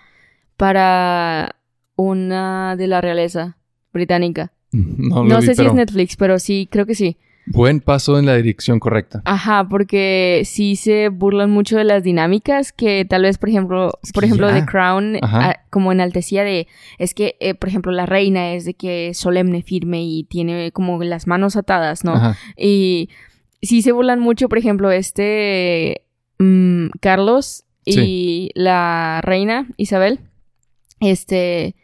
[0.56, 1.56] para
[1.94, 3.58] una de la realeza
[3.92, 4.50] británica.
[4.72, 7.18] No, No vi, sé si es Netflix, pero sí, creo que sí.
[7.46, 9.20] Buen paso en la dirección correcta.
[9.24, 14.12] Ajá, porque sí se burlan mucho de las dinámicas que tal vez, por ejemplo, Es
[14.12, 14.54] por ejemplo, ya.
[14.60, 15.50] The Crown, Ajá.
[15.50, 16.66] ah, como enaltecía de,
[16.98, 20.72] es que, eh, por ejemplo, la reina es de que es solemne, firme y tiene
[20.72, 22.14] como las manos atadas, ¿no?
[22.14, 22.36] Ajá.
[22.56, 23.10] Y
[23.62, 26.02] sí se burlan mucho, por ejemplo, este
[26.38, 28.50] mm, Carlos y Sí.
[28.54, 30.20] la reina Isabel,
[31.00, 31.74] este,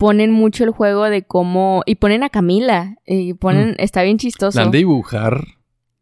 [0.00, 1.82] ponen mucho el juego de cómo...
[1.84, 2.96] Y ponen a Camila.
[3.06, 3.74] Y ponen...
[3.76, 4.58] Está bien chistoso.
[4.58, 5.44] La han de dibujar.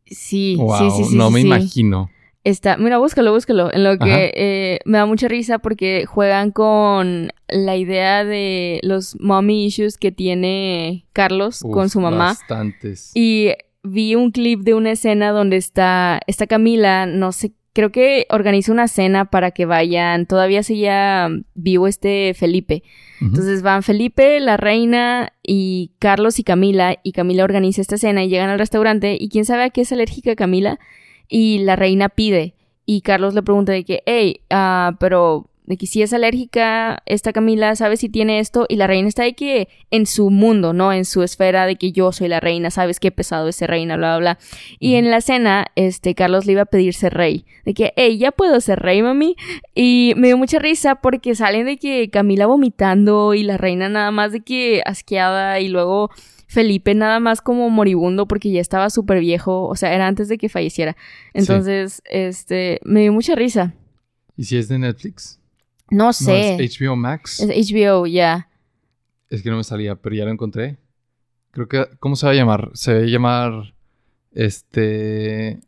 [0.06, 1.16] Sí, Wow, sí, sí, sí.
[1.16, 1.46] no sí, me sí.
[1.48, 2.08] imagino.
[2.44, 3.72] Está, mira, búscalo, búscalo.
[3.74, 9.16] En lo que eh, me da mucha risa porque juegan con la idea de los
[9.18, 12.26] mommy issues que tiene Carlos con su mamá.
[12.28, 13.10] Bastantes.
[13.16, 13.48] Y
[13.82, 18.72] vi un clip de una escena donde está, está Camila, no sé, creo que organiza
[18.72, 22.82] una cena para que vayan, todavía seguía vivo este Felipe.
[23.20, 28.28] Entonces van Felipe, la reina y Carlos y Camila y Camila organiza esta cena y
[28.30, 30.80] llegan al restaurante y quién sabe a qué es alérgica Camila
[31.28, 35.86] y la reina pide y Carlos le pregunta de que, hey, ah, pero de que
[35.86, 38.64] si es alérgica esta Camila, ¿sabes si tiene esto?
[38.70, 40.94] Y la reina está de que en su mundo, ¿no?
[40.94, 43.98] En su esfera de que yo soy la reina, ¿sabes qué pesado es ser reina?
[43.98, 44.38] Bla, bla, bla.
[44.78, 47.44] Y en la cena, este, Carlos le iba a pedir ser rey.
[47.66, 49.36] De que, hey, ya puedo ser rey, mami.
[49.74, 54.10] Y me dio mucha risa porque salen de que Camila vomitando y la reina nada
[54.10, 56.08] más de que asqueada y luego
[56.46, 60.38] Felipe nada más como moribundo porque ya estaba súper viejo, o sea, era antes de
[60.38, 60.96] que falleciera.
[61.34, 63.74] Entonces, este, me dio mucha risa.
[64.34, 65.37] ¿Y si es de Netflix?
[65.90, 66.62] No No, sé.
[66.62, 67.40] es HBO Max.
[67.40, 68.48] es HBO, ya.
[69.30, 70.78] Es que no me salía, pero ya lo encontré.
[71.50, 71.86] Creo que...
[72.00, 72.70] ¿Cómo se va a llamar?
[72.74, 73.74] Se va a llamar...
[74.32, 75.60] Este...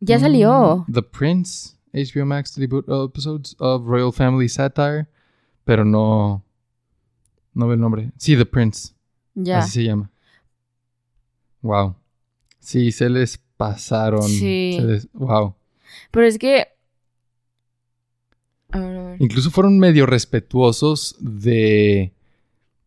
[0.00, 0.86] Ya mm, salió.
[0.92, 1.76] The Prince.
[1.92, 5.06] HBO Max debut episodes of Royal Family Satire.
[5.64, 6.42] Pero no...
[7.54, 8.10] No veo el nombre.
[8.16, 8.94] Sí, The Prince.
[9.34, 9.58] Ya.
[9.58, 10.10] Así se llama.
[11.62, 11.94] Wow.
[12.58, 14.22] Sí, se les pasaron.
[14.22, 14.74] Sí.
[14.76, 15.54] Se les- Wow.
[16.10, 16.68] Pero es que.
[19.20, 22.10] Incluso fueron medio respetuosos de,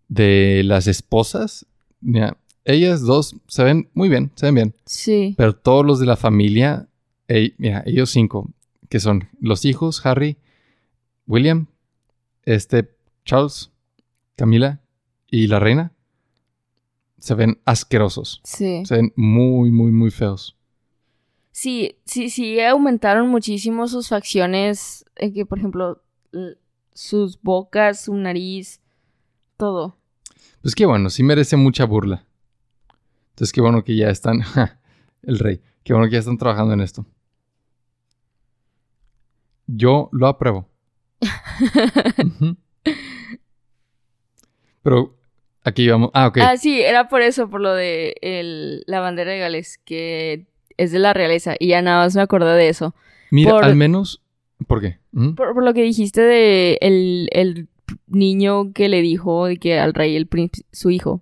[0.07, 1.65] de las esposas.
[2.01, 4.73] Mira, ellas dos se ven muy bien, se ven bien.
[4.85, 5.35] Sí.
[5.37, 6.87] Pero todos los de la familia,
[7.27, 8.49] ey- mira, ellos cinco,
[8.89, 10.37] que son los hijos, Harry,
[11.27, 11.67] William,
[12.45, 12.89] este,
[13.25, 13.69] Charles,
[14.35, 14.81] Camila
[15.29, 15.91] y la reina,
[17.19, 18.41] se ven asquerosos.
[18.43, 18.83] Sí.
[18.87, 20.55] Se ven muy, muy, muy feos.
[21.51, 25.05] Sí, sí, sí, aumentaron muchísimo sus facciones.
[25.17, 26.01] eh, que, por ejemplo,
[26.93, 28.81] sus bocas, su nariz,
[29.57, 29.97] todo.
[30.61, 32.25] Pues qué bueno, sí merece mucha burla.
[33.31, 34.41] Entonces qué bueno que ya están,
[35.23, 37.05] el rey, qué bueno que ya están trabajando en esto.
[39.67, 40.67] Yo lo apruebo.
[44.83, 45.15] Pero
[45.63, 46.11] aquí vamos.
[46.13, 46.37] Ah, ok.
[46.41, 50.45] Ah, sí, era por eso, por lo de el- la bandera de Gales, que
[50.77, 51.55] es de la realeza.
[51.59, 52.93] Y ya nada más me acordé de eso.
[53.31, 54.21] Mira, por- al menos.
[54.67, 54.97] ¿Por qué?
[55.11, 55.33] ¿Mm?
[55.33, 57.67] Por, por lo que dijiste de el, el
[58.07, 61.21] niño que le dijo de que al rey, el príncipe, su hijo,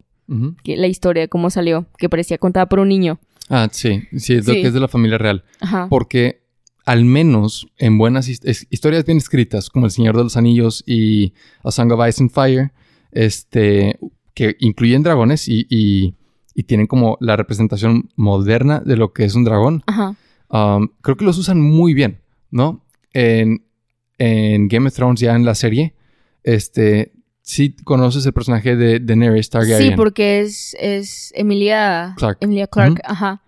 [0.64, 3.20] que la historia, cómo salió, que parecía contada por un niño.
[3.50, 4.62] Ah, sí, sí, es lo Sí.
[4.62, 5.44] que es de la familia real.
[5.60, 5.88] Ajá.
[5.90, 6.44] Porque
[6.86, 11.72] al menos en buenas historias bien escritas, como El Señor de los Anillos y A
[11.72, 12.72] Song of Ice and Fire,
[13.12, 14.00] este,
[14.34, 16.16] que incluyen dragones y, y-
[16.56, 20.16] y tienen como la representación moderna de lo que es un dragón, Ajá.
[20.50, 22.20] um, creo que los usan muy bien,
[22.52, 22.84] ¿no?
[23.14, 23.66] En,
[24.18, 25.94] en Game of Thrones, ya en la serie,
[26.44, 29.92] este, sí conoces el personaje de Daenerys Targaryen.
[29.92, 32.38] Sí, porque es, es Emilia Clark.
[32.42, 33.02] Emilia Clark.
[33.04, 33.42] Ajá.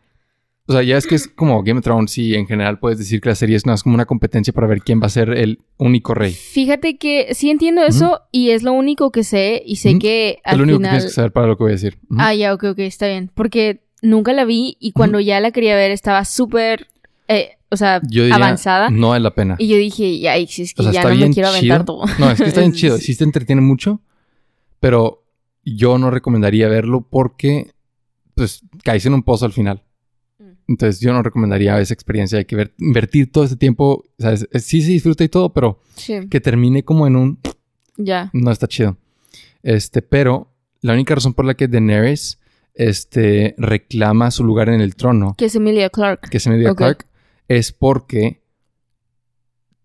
[0.65, 3.19] O sea, ya es que es como Game of Thrones y en general puedes decir
[3.19, 5.59] que la serie es más como una competencia para ver quién va a ser el
[5.77, 6.31] único rey.
[6.31, 10.37] Fíjate que sí entiendo eso y es lo único que sé y sé que Es
[10.45, 10.91] al lo único que final...
[10.99, 11.97] tienes que saber para lo que voy a decir.
[12.17, 13.29] Ah, ya, ok, ok, está bien.
[13.33, 16.87] Porque nunca la vi y cuando ya la quería ver estaba súper,
[17.27, 18.89] eh, o sea, Yo diría, avanzada.
[18.89, 19.55] no vale la pena.
[19.59, 21.85] Y yo dije, ya, si es que O sea, ya no me quiero aventar chido.
[21.85, 22.05] todo.
[22.19, 22.97] No, es que está bien chido.
[22.97, 24.01] Sí te entretiene mucho,
[24.79, 25.23] pero
[25.63, 27.71] yo no recomendaría verlo porque,
[28.35, 29.83] pues, caes en un pozo al final.
[30.39, 30.43] Mm.
[30.69, 32.37] Entonces, yo no recomendaría esa experiencia.
[32.39, 34.03] Hay que ver- invertir todo ese tiempo.
[34.59, 37.39] Sí se disfruta y todo, pero Sí, que termine como en un...
[37.97, 38.29] ya.
[38.33, 38.97] No está chido.
[39.61, 42.39] Este, pero la única razón por la que Daenerys
[42.75, 46.27] este, reclama su lugar en el trono, Que es Emilia Clark.
[46.29, 46.77] que es Emilia Ok.
[46.79, 47.05] Clark,
[47.57, 48.43] es porque,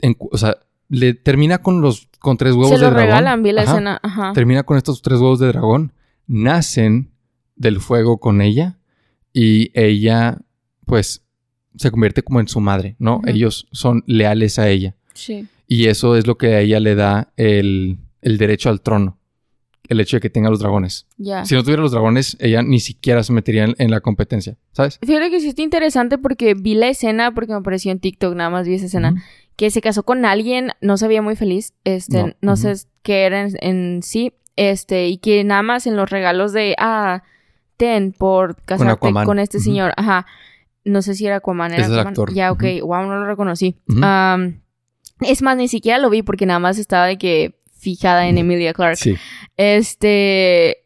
[0.00, 0.56] en o sea,
[0.88, 3.06] le termina con los con tres huevos Se de lo dragón.
[3.06, 3.70] regalan, vi la Ajá.
[3.72, 4.00] escena.
[4.02, 4.32] Ajá.
[4.32, 5.92] Termina con estos tres huevos de dragón,
[6.26, 7.10] nacen
[7.56, 8.78] del fuego con ella
[9.32, 10.38] y ella,
[10.84, 11.24] pues,
[11.76, 13.20] se convierte como en su madre, ¿no?
[13.26, 14.96] Ellos son leales a ella.
[15.14, 15.46] Sí.
[15.68, 19.18] Y eso es lo que a ella le da el, el derecho al trono.
[19.88, 21.06] El hecho de que tenga los dragones.
[21.16, 21.44] Ya.
[21.44, 24.98] Si no tuviera los dragones, ella ni siquiera se metería en, en la competencia, ¿sabes?
[25.04, 28.50] Fíjate que sí está interesante porque vi la escena, porque me apareció en TikTok, nada
[28.50, 29.14] más vi esa escena,
[29.56, 33.40] que se casó con alguien, no se veía muy feliz, este, No, sé qué era
[33.42, 37.22] en, en sí, este, y que nada más en los regalos de, ah,
[37.76, 40.26] ten por casarte con, este señor, ajá,
[40.84, 42.08] no sé si era Aquaman, era Es el Aquaman.
[42.12, 42.34] actor.
[42.34, 43.76] Ya, ok, wow, no lo reconocí.
[45.20, 48.72] Es más, ni siquiera lo vi porque nada más estaba de que fijada en Emilia
[48.74, 48.96] Clarke.
[48.98, 49.14] Sí.
[49.56, 50.78] Este.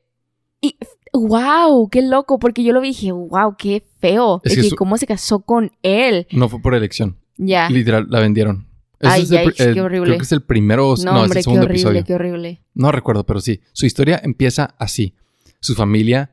[0.61, 0.76] Y.
[1.14, 1.90] ¡Wow!
[1.90, 2.38] ¡Qué loco!
[2.38, 3.55] Porque yo lo vi y dije, ¡wow!
[3.59, 4.40] ¡Qué feo!
[4.44, 6.26] Es Es que ¿Cómo se casó con él?
[6.33, 7.18] No fue por elección.
[7.37, 7.68] Ya.
[7.68, 8.66] Literal, la vendieron.
[9.00, 10.07] Ay, es ay, qué horrible.
[10.07, 12.05] Creo que es el primero, o- No, no, es el qué segundo horrible, episodio.
[12.07, 12.62] qué horrible.
[12.72, 13.61] No recuerdo, pero sí.
[13.72, 15.14] Su historia empieza así.
[15.61, 16.33] Su familia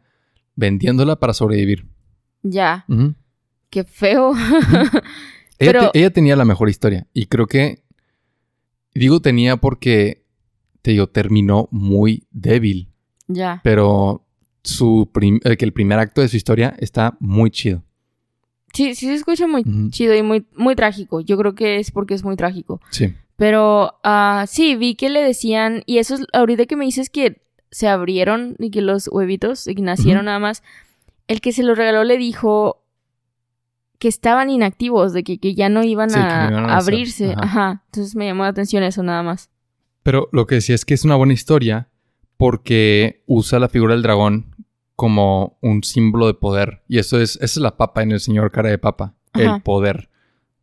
[0.56, 1.86] vendiéndola para sobrevivir.
[2.44, 2.86] Ya.
[3.70, 4.32] Qué feo.
[5.60, 7.06] Ella, Pero- te- ella tenía la mejor historia.
[7.14, 7.84] Y creo que.
[8.94, 10.24] Digo tenía porque.
[10.82, 12.90] Te digo, terminó muy débil.
[13.28, 13.62] ya.
[13.64, 14.26] Pero
[14.64, 15.10] su
[15.44, 17.84] eh, que el primer acto de su historia está muy chido.
[18.74, 21.22] Sí, sí se escucha muy chido y muy, muy trágico.
[21.22, 22.80] Yo creo que es porque es muy trágico.
[22.92, 23.14] Sí.
[23.36, 27.42] Pero ah, sí, vi que le decían, y eso es ahorita que me dices que
[27.72, 30.62] se abrieron y que los huevitos y que nacieron nada más,
[31.28, 32.84] el que se los regaló le dijo
[33.98, 36.76] que estaban inactivos, de que, que ya no iban Sí, a, no iban a a
[36.76, 36.94] nacer.
[36.94, 37.32] abrirse.
[37.32, 37.42] Ajá.
[37.44, 37.84] Ajá.
[37.88, 39.50] Entonces me llamó la atención eso nada más.
[40.10, 41.88] Pero lo que decía es que es una buena historia
[42.36, 44.56] porque usa la figura del dragón
[44.96, 46.82] como un símbolo de poder.
[46.88, 49.14] Y eso es, esa es la papa en el señor cara de papa.
[49.34, 49.58] Ajá.
[49.58, 50.10] El poder.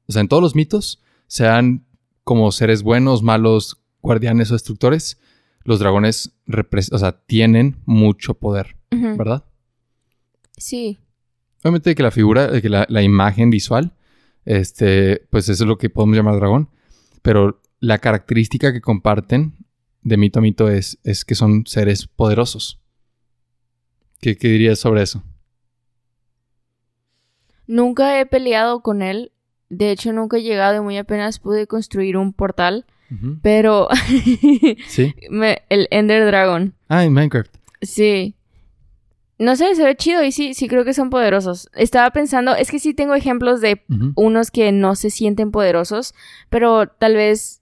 [0.08, 1.86] O sea, en todos los mitos, sean
[2.24, 5.20] como seres buenos, malos, guardianes o destructores,
[5.62, 6.32] los dragones
[6.90, 8.74] o sea, tienen mucho poder.
[8.90, 9.44] ¿verdad?
[10.56, 10.98] Sí.
[11.60, 13.94] Obviamente que la figura, que la, la imagen visual,
[14.44, 16.68] este, pues eso es lo que podemos llamar dragón.
[17.22, 19.54] Pero la característica que comparten
[20.02, 22.80] de mito a mito es, es que son seres poderosos.
[24.20, 25.22] ¿Qué, qué dirías sobre eso?
[27.66, 29.32] Nunca he peleado con él.
[29.68, 32.86] De hecho, nunca he llegado y muy apenas pude construir un portal.
[33.42, 33.88] Pero
[34.88, 35.14] Sí.
[35.30, 36.74] me- el Ender Dragon.
[36.88, 37.54] Ah, en Minecraft.
[37.82, 38.34] Sí.
[39.38, 41.68] No sé, se ve chido y sí, sí creo que son poderosos.
[41.74, 43.84] Estaba pensando, es que sí tengo ejemplos de
[44.16, 46.14] unos que no se sienten poderosos,
[46.48, 47.60] pero tal vez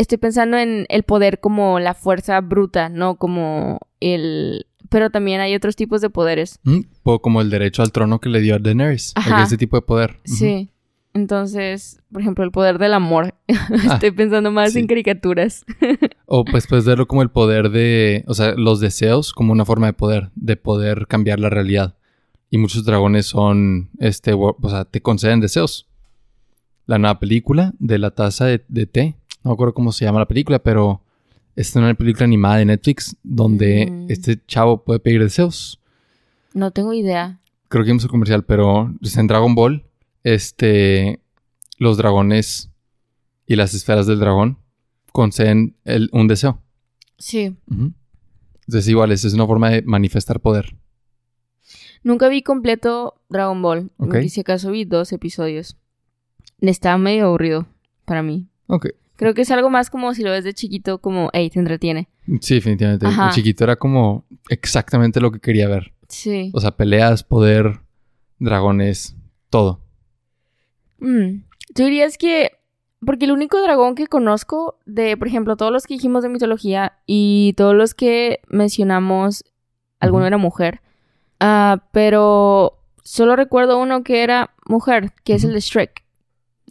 [0.00, 4.66] estoy pensando en el poder como la fuerza bruta, no como el...
[4.88, 6.58] Pero también hay otros tipos de poderes.
[6.64, 6.80] Mm,
[7.22, 9.12] Como el derecho al trono que le dio a Daenerys.
[9.14, 9.44] Ajá.
[9.44, 10.16] Ese tipo de poder.
[10.24, 10.70] Sí.
[11.14, 13.34] Entonces, por ejemplo, el poder del amor.
[13.92, 14.78] estoy pensando más Ah, sí.
[14.80, 15.64] en caricaturas.
[16.32, 19.86] O pues puedes verlo como el poder de, o sea, los deseos como una forma
[19.86, 21.96] de poder, de poder cambiar la realidad.
[22.50, 25.88] Y muchos dragones son, este, o sea, te conceden deseos.
[26.86, 30.18] La nueva película de la taza de, de té, no me acuerdo cómo se llama
[30.20, 31.02] la película, pero
[31.56, 34.06] es una película animada de Netflix donde Mm.
[34.10, 35.80] este chavo puede pedir deseos.
[36.54, 37.40] No tengo idea.
[37.68, 39.84] Creo que vimos el comercial, pero en Dragon Ball,
[40.24, 41.20] este,
[41.78, 42.70] los dragones
[43.46, 44.58] y las esferas del dragón
[45.12, 46.60] conceden el- un deseo.
[47.18, 47.56] Sí.
[47.70, 47.92] Ujú.
[48.66, 50.76] Entonces, igual, esa es una forma de manifestar poder.
[52.02, 53.90] Nunca vi completo Dragon Ball.
[53.98, 54.16] Ok.
[54.22, 55.76] Y si acaso vi dos episodios.
[56.60, 57.66] Estaba medio aburrido
[58.04, 58.46] para mí.
[58.68, 58.88] Ok.
[59.20, 62.08] Creo que es algo más como si lo ves de chiquito, como, hey, te entretiene.
[62.40, 63.04] Sí, definitivamente.
[63.06, 63.26] Ajá.
[63.26, 65.92] El chiquito era como exactamente lo que quería ver.
[66.08, 66.50] Sí.
[66.54, 67.80] O sea, peleas, poder,
[68.38, 69.14] dragones,
[69.50, 69.82] todo.
[71.00, 71.42] Mm.
[71.74, 72.52] Tú dirías que.
[73.04, 76.94] Porque el único dragón que conozco de, por ejemplo, todos los que dijimos de mitología
[77.04, 79.44] y todos los que mencionamos,
[79.98, 80.80] alguno era mujer.
[81.40, 86.04] Ah, pero solo recuerdo uno que era mujer, que es el de Shrek.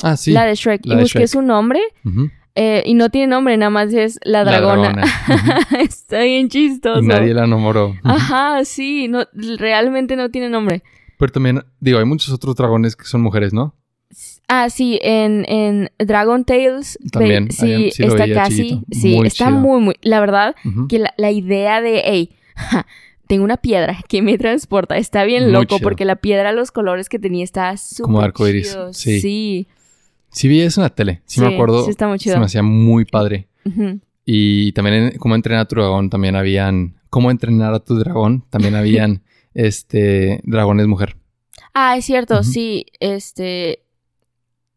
[0.02, 0.32] Ah, sí.
[0.32, 0.84] La de Shrek.
[0.88, 1.30] la y de busqué Shrek.
[1.30, 2.30] su nombre Ujú.
[2.62, 5.02] Eh, y no tiene nombre, nada más es la dragona.
[5.80, 7.02] Está bien chistoso.
[7.02, 7.96] Nadie la nombró.
[8.04, 10.84] Ajá, sí, no, realmente no tiene nombre.
[11.18, 13.76] Pero también, digo, hay muchos otros dragones que son mujeres, ¿no?
[14.48, 16.98] Ah, sí, en, en Dragon Tales.
[17.02, 18.56] ve- También, sí, sí está veía casi.
[18.56, 18.86] chiquito.
[18.92, 19.58] Sí, Muy está chido.
[19.60, 19.96] muy, muy.
[20.02, 20.56] La verdad,
[20.90, 22.86] que la, la idea de, hey, ja,
[23.28, 25.80] tengo una piedra que me transporta, está bien Muy loco, chido.
[25.82, 29.22] porque la piedra, los colores que tenía, está súper Como sí.
[29.22, 29.68] Sí,
[30.32, 31.22] Sí vi eso en la tele.
[31.26, 31.84] Sí, me acuerdo.
[31.86, 32.40] sí está muy Se chido.
[32.40, 33.48] me hacía muy padre.
[34.26, 36.96] Y también en cómo entrenar a tu dragón, también habían...
[37.10, 39.24] Cómo entrenar a tu dragón, también habían,
[39.56, 41.18] este, dragones mujer.
[41.74, 43.84] Ah, es cierto, sí, este...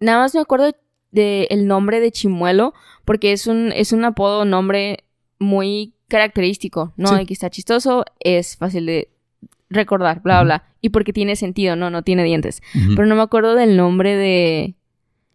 [0.01, 0.73] Nada más me acuerdo
[1.11, 2.73] del el nombre de Chimuelo,
[3.05, 5.05] porque es un, es un apodo, nombre
[5.39, 7.09] muy característico, ¿no?
[7.09, 7.17] Sí.
[7.17, 9.11] De que está chistoso, es fácil de
[9.69, 10.65] recordar, bla, bla.
[10.81, 12.63] Y porque tiene sentido, no, no tiene dientes.
[12.73, 14.75] Pero no me acuerdo del nombre de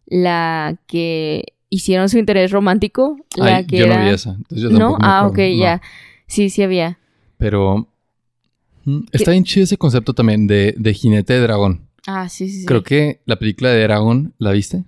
[0.08, 3.18] la que hicieron su interés romántico.
[3.36, 4.00] La Ay, que yo era...
[4.00, 4.32] no vi esa.
[4.32, 4.98] entonces yo ¿No?
[5.02, 5.58] Ah, ok, No.
[5.60, 5.82] ya.
[6.28, 6.98] Sí, sí había.
[7.38, 7.88] Pero
[8.86, 11.88] mm, está bien chido ese concepto también de, de jinete de dragón.
[12.08, 12.66] Ah, sí, sí, sí.
[12.66, 14.84] Creo que la película de Eragon, ¿la viste?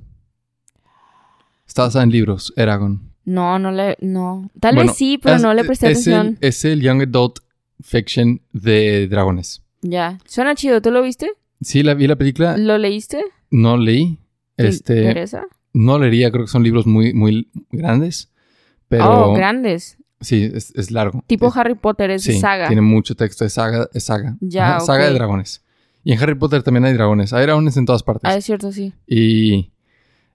[1.67, 3.11] Está basada en libros, Eragon.
[3.25, 3.95] No, no le...
[4.01, 4.49] No.
[4.59, 6.37] Tal Bueno, vez sí, pero es- no le presté es atención.
[6.41, 7.39] El, es el Young Adult
[7.81, 9.61] Fiction de dragones.
[9.81, 10.17] Ya.
[10.25, 10.81] Suena chido.
[10.81, 11.29] ¿Tú lo viste?
[11.61, 13.23] Sí, la vi la película, ¿Lo leíste?
[13.51, 14.17] no leí.
[14.63, 15.43] ¿Te Este, interesa?
[15.73, 18.31] no leería, creo que son libros muy, muy grandes.
[18.87, 19.97] Pero oh, grandes.
[20.19, 21.23] sí, es, es largo.
[21.27, 22.67] Tipo Es- Harry Potter, es sí, saga.
[22.67, 24.35] tiene mucho texto, es saga, es saga.
[24.41, 25.63] Ya, Ajá, Saga de dragones.
[26.03, 27.33] Y en Harry Potter también hay dragones.
[27.33, 28.29] Hay dragones en todas partes.
[28.31, 28.93] Ah, es cierto, sí.
[29.05, 29.71] Y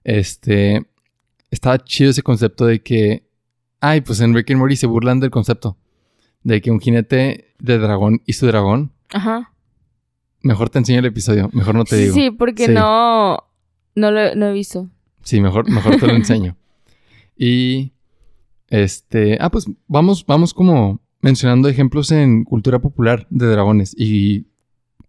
[0.03, 0.85] este
[1.51, 3.27] estaba chido ese concepto de que
[3.81, 5.77] ay, pues en Rick and Morty se burlan del concepto
[6.43, 8.91] de que un jinete de dragón y su dragón.
[9.13, 9.51] Ajá.
[10.41, 12.13] Mejor te enseño el episodio, mejor no te digo.
[12.13, 12.71] sí, porque Sí.
[12.73, 13.43] no,
[13.95, 14.89] no lo no he visto.
[15.23, 16.55] Sí, mejor, mejor te lo enseño.
[17.37, 17.91] Y
[18.69, 24.45] este, ah, pues vamos, vamos como mencionando ejemplos en cultura popular de dragones y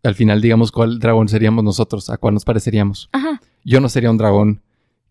[0.02, 3.08] al final digamos cuál dragón seríamos nosotros, a cuál nos pareceríamos.
[3.12, 3.40] Ajá.
[3.64, 4.62] Yo no sería un dragón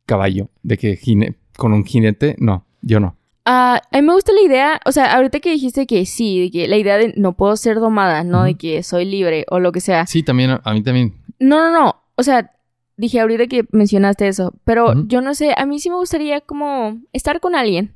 [0.06, 3.18] caballo, de que gine- con un jinete, no, yo no.
[3.46, 6.52] Ah, a mí me gusta la idea, o sea, ahorita que dijiste que sí, de
[6.52, 9.72] que la idea de no puedo ser domada, no de que soy libre o lo
[9.72, 10.08] que sea.
[10.08, 11.14] Sí, también, a mí también.
[11.40, 11.96] No, no, no.
[12.16, 12.52] O sea,
[12.98, 15.08] dije ahorita que mencionaste eso, pero Ujú.
[15.08, 17.94] yo no sé, a mí sí me gustaría como estar con alguien.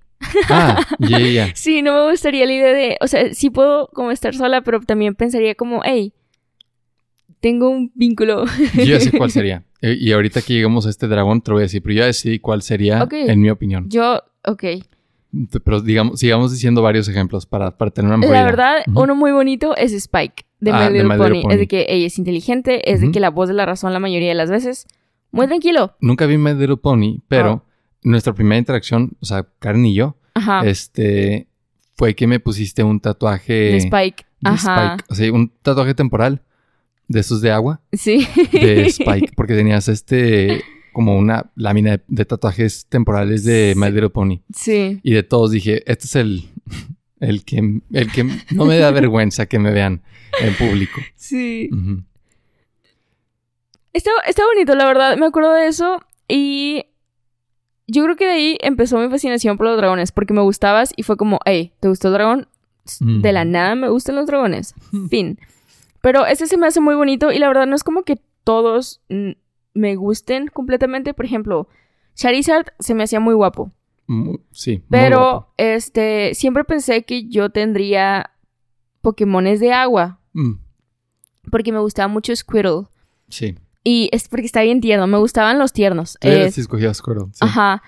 [0.50, 1.56] Ah, ya, ya.
[1.56, 4.80] Sí, no me gustaría la idea de, o sea, sí puedo como estar sola, pero
[4.82, 6.14] también pensaría como, hey,
[7.40, 8.46] tengo un vínculo.
[8.76, 9.64] Yo ya sé cuál sería.
[9.82, 12.00] Eh, Y ahorita que llegamos a este dragón, te lo voy a decir, pero yo
[12.02, 13.14] ya decidí cuál sería, Ok.
[13.14, 13.86] en mi opinión.
[13.90, 14.64] Yo, ok.
[15.64, 18.50] Pero digamos, sigamos diciendo varios ejemplos para, para tener una mejor La idea.
[18.50, 19.04] verdad, Ujú.
[19.04, 21.52] uno muy bonito es Spike, de Ah, My de Little My Little Pony.
[21.54, 24.00] Es de que ella es inteligente, es de que la voz de la razón la
[24.00, 24.88] mayoría de las veces.
[25.32, 25.96] Muy tranquilo.
[26.02, 27.72] Nunca vi My Little Pony, pero Ah.
[28.04, 30.62] nuestra primera interacción, o sea, Karen y yo, Ajá.
[30.66, 31.48] este,
[31.98, 34.26] fue que me pusiste un tatuaje de Spike.
[34.42, 34.96] de Ajá.
[34.96, 35.06] Spike.
[35.12, 36.42] O sea, un tatuaje temporal
[37.08, 38.28] de esos de agua, Sí.
[38.52, 43.92] de Spike, porque tenías este, como una lámina de, de tatuajes temporales de My Sí.
[43.94, 44.42] Little Pony.
[44.54, 45.00] sí.
[45.04, 46.44] Y de todos dije, este es el,
[47.20, 50.02] el, que, el que no me da vergüenza que me vean
[50.42, 51.00] en público.
[51.16, 51.70] Sí.
[53.94, 55.18] Está, está bonito, la verdad.
[55.18, 56.86] Me acuerdo de eso y
[57.88, 61.04] yo creo que de ahí empezó mi fascinación por los dragones porque me gustabas y
[61.04, 62.48] fue como, hey, ¿te gustó el dragón?
[63.00, 63.22] Mm.
[63.22, 64.76] De la nada me gustan los dragones.
[65.10, 65.40] Fin.
[66.02, 69.02] Pero este se me hace muy bonito y la verdad no es como que todos
[69.74, 71.14] me gusten completamente.
[71.14, 71.68] Por ejemplo,
[72.16, 73.72] Charizard se me hacía muy guapo.
[74.52, 74.78] Sí.
[74.78, 75.54] muy Pero, guapo.
[75.58, 78.32] este, siempre pensé que yo tendría
[79.02, 80.54] Pokémones de agua Mm,
[81.52, 82.88] porque me gustaba mucho Squirtle.
[83.30, 83.56] sí.
[83.84, 85.08] Y es porque está bien tierno.
[85.08, 86.18] Me gustaban los tiernos.
[86.20, 87.28] Tú Eh, sí escogías Squirtle.
[87.32, 87.40] Sí.
[87.40, 87.82] Ajá.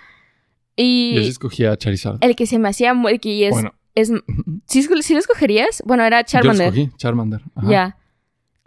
[0.75, 2.17] Y Yo sí escogía Charizard.
[2.21, 3.19] el que se me hacía muy...
[3.19, 4.07] Que es, Bueno, es,
[4.65, 5.83] ¿sí, sí lo escogerías?
[5.85, 6.67] Bueno, era yo lo Charmander.
[6.69, 7.41] escogí, Charmander.
[7.63, 7.97] Ya.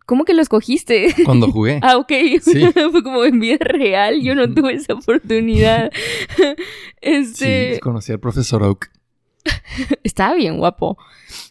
[0.04, 1.14] ¿Cómo que lo escogiste?
[1.24, 1.80] Cuando jugué.
[1.83, 2.12] ah, ok.
[2.42, 2.66] Sí.
[2.92, 4.20] Fue como en vida real.
[4.20, 5.90] Yo no tuve esa oportunidad.
[7.00, 7.74] este...
[7.74, 8.90] Sí, conocí al profesor Oak.
[10.02, 10.98] Estaba bien guapo.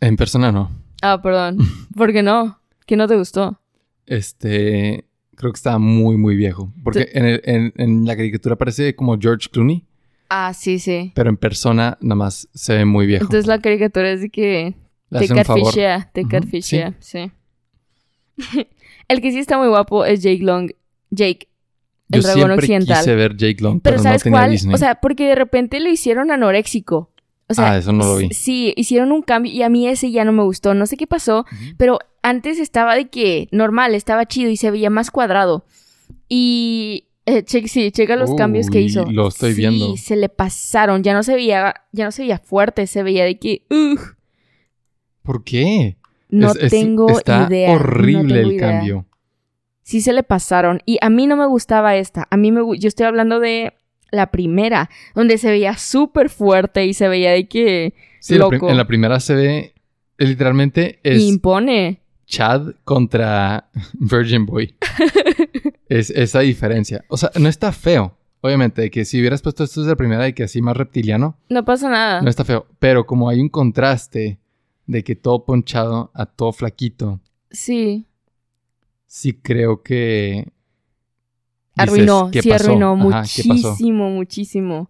[0.01, 0.71] En persona no.
[1.03, 1.57] Ah, perdón.
[1.95, 2.59] ¿Por qué no?
[2.85, 3.59] ¿Que no te gustó?
[4.05, 6.71] Este, creo que estaba muy, muy viejo.
[6.83, 9.85] Porque en, el- en- en la caricatura parece como George Clooney,
[10.29, 11.11] Ah, sí, sí.
[11.13, 13.25] pero en persona nada más se ve muy viejo.
[13.25, 14.73] Entonces la caricatura es de que
[15.09, 17.31] Le te catfishea, te catfishea, sí.
[19.07, 20.71] el que sí está muy guapo es Jake Long.
[21.11, 21.47] Jake,
[22.09, 22.97] Yo el dragón siempre occidental.
[22.97, 24.51] quise ver Jake Long, Pero, pero, no ¿sabes tenía cuál?
[24.51, 24.73] Disney.
[24.73, 27.11] O sea, porque de repente lo hicieron anoréxico.
[27.49, 28.29] O sea, ah, eso no lo vi.
[28.29, 30.73] Sí, hicieron un cambio y a mí ese ya no me gustó.
[30.73, 31.45] No sé qué pasó,
[31.77, 35.65] pero antes estaba de que normal, estaba chido y se veía más cuadrado.
[36.29, 39.05] Y eh, che- sí, checa los cambios que hizo.
[39.11, 39.97] lo estoy Sí, viendo.
[39.97, 41.03] se le pasaron.
[41.03, 43.99] Ya no se veía, ya no se veía fuerte, se veía de que "Ugh,
[45.21, 45.97] ¿Por qué?
[46.29, 47.69] no Es- es- tengo está idea.
[47.69, 48.71] no horrible tengo el idea.
[48.71, 49.05] cambio.
[49.83, 50.79] Sí se le pasaron.
[50.85, 52.27] Y a mí no me gustaba esta.
[52.31, 53.73] A mí me yo estoy hablando de
[54.13, 58.69] la primera, donde se veía súper fuerte y se veía de que Sí, Loco.
[58.69, 59.73] en la primera se ve
[60.17, 61.99] eh, literalmente es impone.
[62.25, 64.75] Chad contra Virgin Boy.
[65.89, 67.03] es esa diferencia.
[67.09, 68.15] O sea, no está feo.
[68.41, 71.37] Obviamente, de que si hubieras puesto esto desde la primera y que así más reptiliano,
[71.49, 72.21] No pasa nada.
[72.21, 72.65] no está feo.
[72.79, 74.37] Pero como hay un contraste
[74.85, 77.19] de que todo ponchado a todo flaquito,
[77.51, 78.05] Sí.
[79.05, 80.47] sí creo que.
[81.75, 82.65] Dices, Arruinó, ¿qué sí pasó?
[82.65, 84.89] arruinó muchísimo, muchísimo.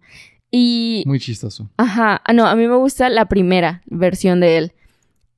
[0.50, 1.68] Y, Muy chistoso.
[1.76, 4.72] ajá, ah, no, a mí me gusta la primera versión de él.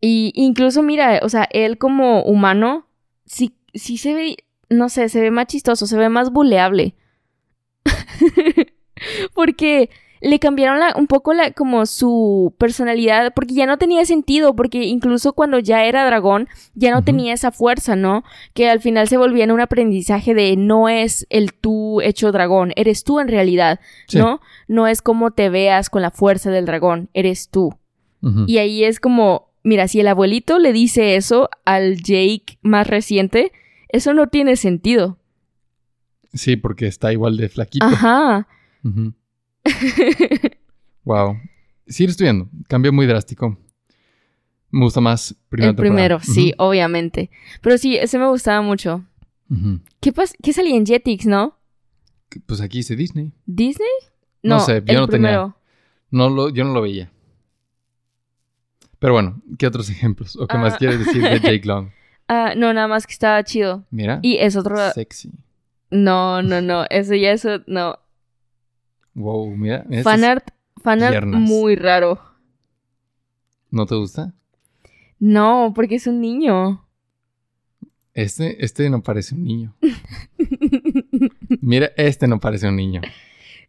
[0.00, 2.86] Y incluso, mira, o sea, él como humano,
[3.24, 4.36] sí, sí se ve,
[4.68, 6.94] no sé, se ve más chistoso, se ve más buleable.
[9.34, 9.90] porque
[10.20, 14.84] le cambiaron la- un poco la, como su personalidad, porque ya no tenía sentido, porque
[14.84, 18.24] incluso cuando ya era dragón, ya no tenía esa fuerza, ¿no?
[18.54, 22.72] Que al final se volvía en un aprendizaje de no es el tú hecho dragón,
[22.76, 24.18] eres tú en realidad, Sí.
[24.18, 24.40] ¿no?
[24.68, 27.74] No es como te veas con la fuerza del dragón, eres tú.
[28.48, 33.52] Y ahí es como, mira, si el abuelito le dice eso al Jake más reciente,
[33.88, 35.18] eso no tiene sentido.
[36.34, 37.86] Sí, porque está igual de flaquito.
[37.86, 38.48] Ajá.
[41.04, 41.38] Wow.
[41.86, 42.48] Estoy viendo.
[42.68, 43.56] Cambio muy drástico.
[44.70, 46.34] Me gusta más primera el primero, temporada.
[46.34, 47.30] sí, obviamente.
[47.62, 49.04] Pero sí, ese me gustaba mucho.
[49.48, 49.68] Ujú.
[49.68, 49.80] Ujú.
[50.00, 50.12] ¿Qué,
[50.42, 51.56] ¿Qué salía en Jetix, no?
[52.46, 53.32] Pues aquí dice Disney.
[53.46, 53.86] ¿Disney?
[54.42, 55.28] No No, sé, yo el no tenía.
[55.28, 55.56] primero.
[56.10, 57.12] No lo, yo no lo veía.
[58.98, 60.36] Pero bueno, ¿qué otros ejemplos?
[60.36, 60.78] ¿O qué más Ah.
[60.78, 61.90] quieres decir de Jake Long?
[62.28, 63.84] Ah, no, nada más que estaba chido.
[63.92, 64.18] Mira.
[64.20, 64.76] Y es otro...
[64.90, 65.30] Sexy.
[65.92, 66.84] No, no, no.
[66.90, 68.00] Eso ya, eso, no.
[69.16, 69.84] Wow, mira.
[69.88, 70.50] mira, Fanart,
[70.82, 72.20] fanart muy raro.
[73.70, 74.34] ¿No te gusta?
[75.18, 76.86] No, porque es un niño.
[78.14, 79.74] Este, este no parece un niño.
[81.60, 83.00] Mira, este no parece un niño.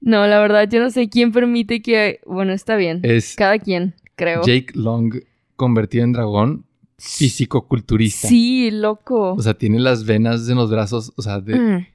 [0.01, 2.19] no, la verdad, yo no sé quién permite que...
[2.25, 2.99] Bueno, está bien.
[3.03, 4.41] Es Cada quien, creo.
[4.43, 5.13] Jake Long
[5.55, 6.65] convertido en dragón
[6.97, 8.27] físico-culturista.
[8.27, 9.33] Sí, loco.
[9.33, 11.13] O sea, tiene las venas en los brazos.
[11.15, 11.85] O sea, de- Mm.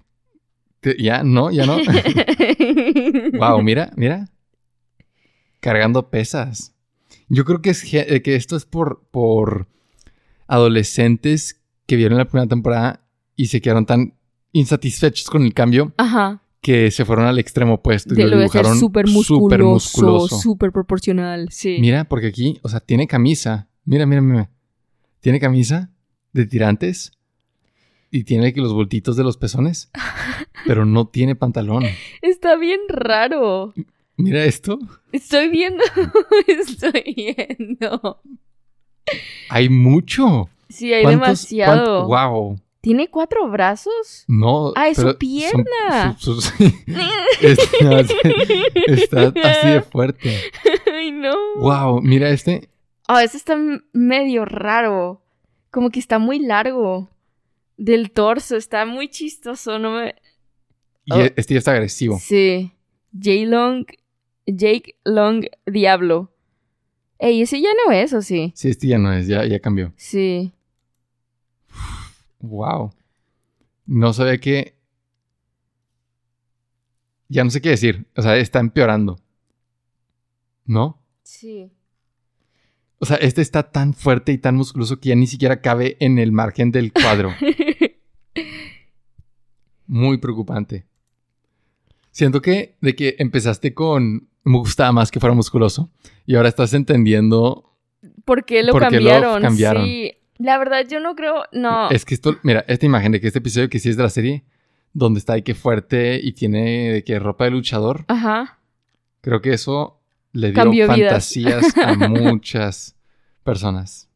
[0.99, 1.77] Ya, no, ya no.
[3.39, 4.29] wow, mira, mira.
[5.61, 6.75] Cargando pesas.
[7.29, 9.69] Yo creo que, es, eh, que esto es por, por
[10.47, 13.07] adolescentes que vieron la primera temporada
[13.37, 14.15] y se quedaron tan
[14.53, 16.43] insatisfechos con el cambio Ajá.
[16.61, 20.39] que se fueron al extremo opuesto y De lo dibujaron súper musculoso.
[20.39, 21.79] súper proporcional, sí.
[21.81, 23.69] Mira, porque aquí, o sea, tiene camisa.
[23.85, 24.51] Mira, mira, mira.
[25.21, 25.91] Tiene camisa
[26.33, 27.13] de tirantes
[28.13, 29.91] y tiene que los bultitos de los pezones,
[30.67, 31.83] pero no tiene pantalón.
[32.21, 33.73] Está bien raro.
[34.17, 34.79] Mira esto.
[35.11, 35.83] Estoy viendo,
[36.47, 38.21] estoy viendo.
[39.49, 40.49] Hay mucho.
[40.69, 42.07] Sí, hay ¿Cuántos- demasiado.
[42.07, 42.61] cuánto- wow.
[42.83, 44.25] ¿Tiene cuatro brazos?
[44.27, 44.73] No.
[44.75, 46.17] Ah, es su son- pierna.
[46.19, 46.41] su-
[47.41, 50.37] está, está así de fuerte.
[50.93, 51.33] Ay, no.
[51.61, 52.69] Wow, mira este.
[53.09, 53.57] Oh, ese está
[53.93, 55.23] medio raro.
[55.71, 57.09] Como que está muy largo.
[57.77, 60.15] Del torso, está muy chistoso, no me...
[61.05, 61.21] Y Oh.
[61.37, 62.19] este ya está agresivo.
[62.19, 62.73] Sí.
[63.19, 63.87] Jay Long...
[64.47, 66.33] Jake Long Diablo.
[67.19, 68.53] Ey, ese ya no es, ¿o sí?
[68.57, 69.93] Sí, este ya no es, ya, ya cambió.
[69.97, 70.53] Sí.
[72.41, 72.93] Wow.
[73.87, 74.75] No sabía que.
[77.29, 78.05] Ya no sé qué decir.
[78.17, 79.21] O sea, está empeorando.
[80.65, 81.01] ¿No?
[81.23, 81.71] Sí.
[83.03, 86.21] O sea, este está tan fuerte y tan musculoso que ya ni siquiera cabe en
[86.21, 87.35] el margen del cuadro.
[89.89, 90.87] Muy preocupante.
[92.13, 95.91] Siento que de que empezaste con me gustaba más que fuera musculoso
[96.27, 97.75] y ahora estás entendiendo.
[98.25, 99.43] ¿Por qué lo ¿Por qué lo cambiaron?
[99.43, 99.85] cambiaron?
[99.85, 100.13] Sí.
[100.39, 101.43] La verdad, yo no creo...
[101.51, 101.91] No.
[101.91, 104.11] Es que esto, mira, esta imagen de que este episodio que sí es de la
[104.11, 104.45] serie,
[104.93, 108.61] donde está de que fuerte y tiene de que ropa de luchador, Ajá.
[109.23, 109.99] creo que eso
[110.33, 110.97] le vidas.
[110.97, 112.97] fantasías a muchas
[113.45, 114.09] personas.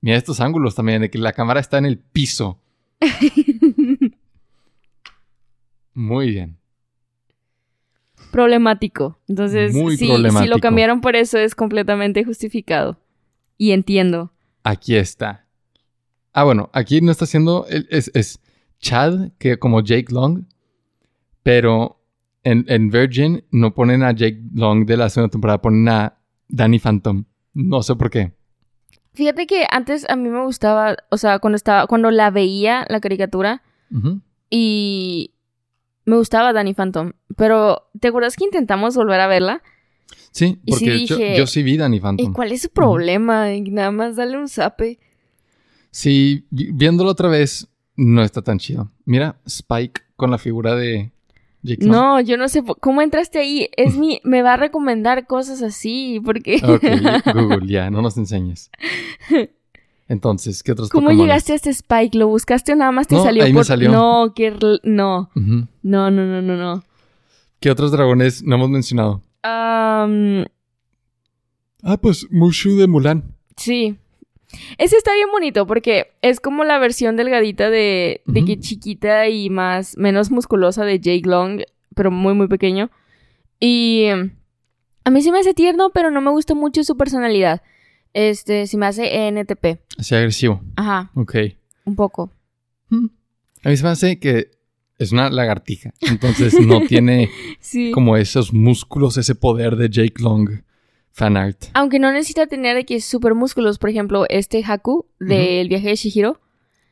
[0.00, 2.58] Mira estos ángulos también, de que la cámara está en el piso.
[5.94, 6.56] Muy bien.
[8.30, 9.18] problemático.
[9.28, 12.98] Entonces, Muy sí, si lo cambiaron por eso es completamente justificado.
[13.58, 14.32] Y entiendo.
[14.62, 15.46] Aquí está.
[16.32, 17.66] Ah, bueno, aquí no está haciendo.
[17.68, 18.40] Es, es
[18.78, 20.44] Chad, que como Jake Long,
[21.42, 21.99] pero
[22.44, 26.18] en, en Virgin no ponen a Jake Long de la segunda temporada, ponen a
[26.48, 27.24] Danny Phantom.
[27.54, 28.32] No sé por qué.
[29.12, 33.00] Fíjate que antes a mí me gustaba, o sea, cuando estaba, cuando la veía la
[33.00, 33.62] caricatura
[34.48, 35.32] y
[36.04, 39.62] me gustaba Danny Phantom, pero ¿te acuerdas que intentamos volver a verla?
[40.30, 42.32] Sí, Y sí porque yo- dije, yo, sí vi Danny ¿Y Phantom.
[42.32, 43.52] cuál es su problema?
[43.52, 44.98] Y Nada más darle un zape.
[45.90, 48.90] Sí, vi- viéndolo otra vez, no está tan chido.
[49.04, 51.10] Mira, Spike con la figura de
[51.62, 53.68] No, yo no sé cómo entraste ahí.
[53.76, 56.82] Es mi, me va a recomendar cosas así, porque Ok,
[57.34, 58.70] Google, ya, no nos enseñes.
[60.08, 62.18] Entonces, ¿qué otros ¿cómo llegaste a este Spike?
[62.18, 63.90] ¿Lo buscaste o nada más te No, salió ahí me salió.
[63.90, 64.50] No, que
[64.82, 66.84] no, no, no, no, no, no.
[67.60, 69.22] ¿Qué otros dragones no hemos mencionado?
[69.42, 70.08] Ah,
[72.00, 73.36] pues Mushu de Mulan.
[73.56, 73.96] sí.
[74.78, 79.50] Ese está bien bonito porque es como la versión delgadita de, de que chiquita y
[79.50, 81.62] más, menos musculosa de Jake Long,
[81.94, 82.90] pero muy, muy pequeño.
[83.58, 84.32] Y em,
[85.04, 87.62] a mí se me hace tierno, pero no me gusta mucho su personalidad.
[88.12, 89.80] Este, se me hace ENTP.
[89.98, 90.62] Así agresivo.
[90.76, 91.34] Ajá, Ok.
[91.84, 92.32] un poco.
[92.88, 93.06] Mm.
[93.64, 94.50] A mí se me hace que
[94.98, 95.92] es una lagartija.
[96.00, 97.30] Entonces no tiene
[97.60, 97.90] Sí.
[97.92, 100.62] como esos músculos, ese poder de Jake Long
[101.12, 101.64] fanart.
[101.74, 105.96] Aunque no necesita tener de que super músculos, por ejemplo, este Haku del viaje de
[105.96, 106.40] Shihiro.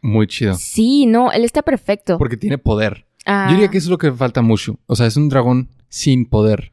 [0.02, 0.54] Muy chido.
[0.54, 2.18] Sí, no, él está perfecto.
[2.18, 3.06] Porque tiene poder.
[3.26, 4.78] Ah, Yo diría que eso es lo que falta a Mushu.
[4.86, 6.72] O sea, es un dragón sin poder.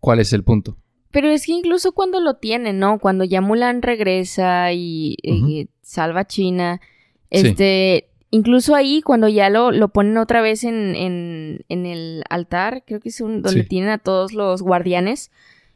[0.00, 0.76] ¿Cuál es el punto?
[1.10, 2.98] Pero es que incluso cuando lo tiene, ¿no?
[2.98, 6.80] Cuando ya Mulan regresa y eh, salva a China,
[7.30, 7.48] Sí.
[7.48, 12.84] este, incluso ahí, cuando ya lo, lo ponen otra vez en, en, en el altar,
[12.86, 13.68] creo que es un, donde Sí.
[13.68, 15.30] tienen a todos los guardianes,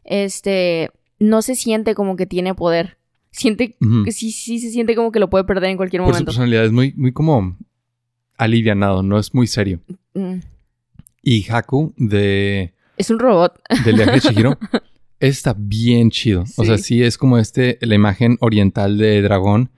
[0.05, 0.91] este,
[1.21, 2.97] no se siente como que tiene poder.
[3.31, 6.15] Siente que sí, sí se siente como que lo puede perder en cualquier Por su
[6.15, 6.27] momento.
[6.31, 7.57] personalidad es muy, muy como
[8.37, 9.81] alivianado, no es muy serio.
[10.15, 10.41] Mm.
[11.23, 13.61] Y Haku de Es un robot.
[13.85, 14.59] del viaje de Chihiro
[15.21, 16.45] está bien chido.
[16.57, 17.03] O sea, Sí.
[17.05, 19.71] es como este, la imagen oriental de dragón,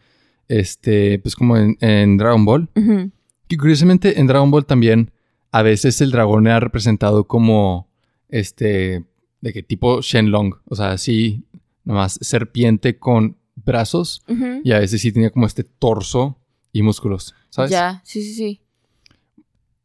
[0.49, 2.69] este, pues como en, en Dragon Ball.
[2.77, 3.11] Ujú.
[3.49, 5.11] Que curiosamente en Dragon Ball también
[5.51, 7.89] a veces el dragón era representado como
[8.31, 9.05] este,
[9.43, 11.45] de que tipo Shenlong, o sea, así,
[11.85, 14.23] nomás serpiente con brazos
[14.65, 16.39] y a veces sí tenía como este torso
[16.73, 17.71] y músculos, ¿sabes?
[17.71, 18.61] Ya, sí, sí, sí.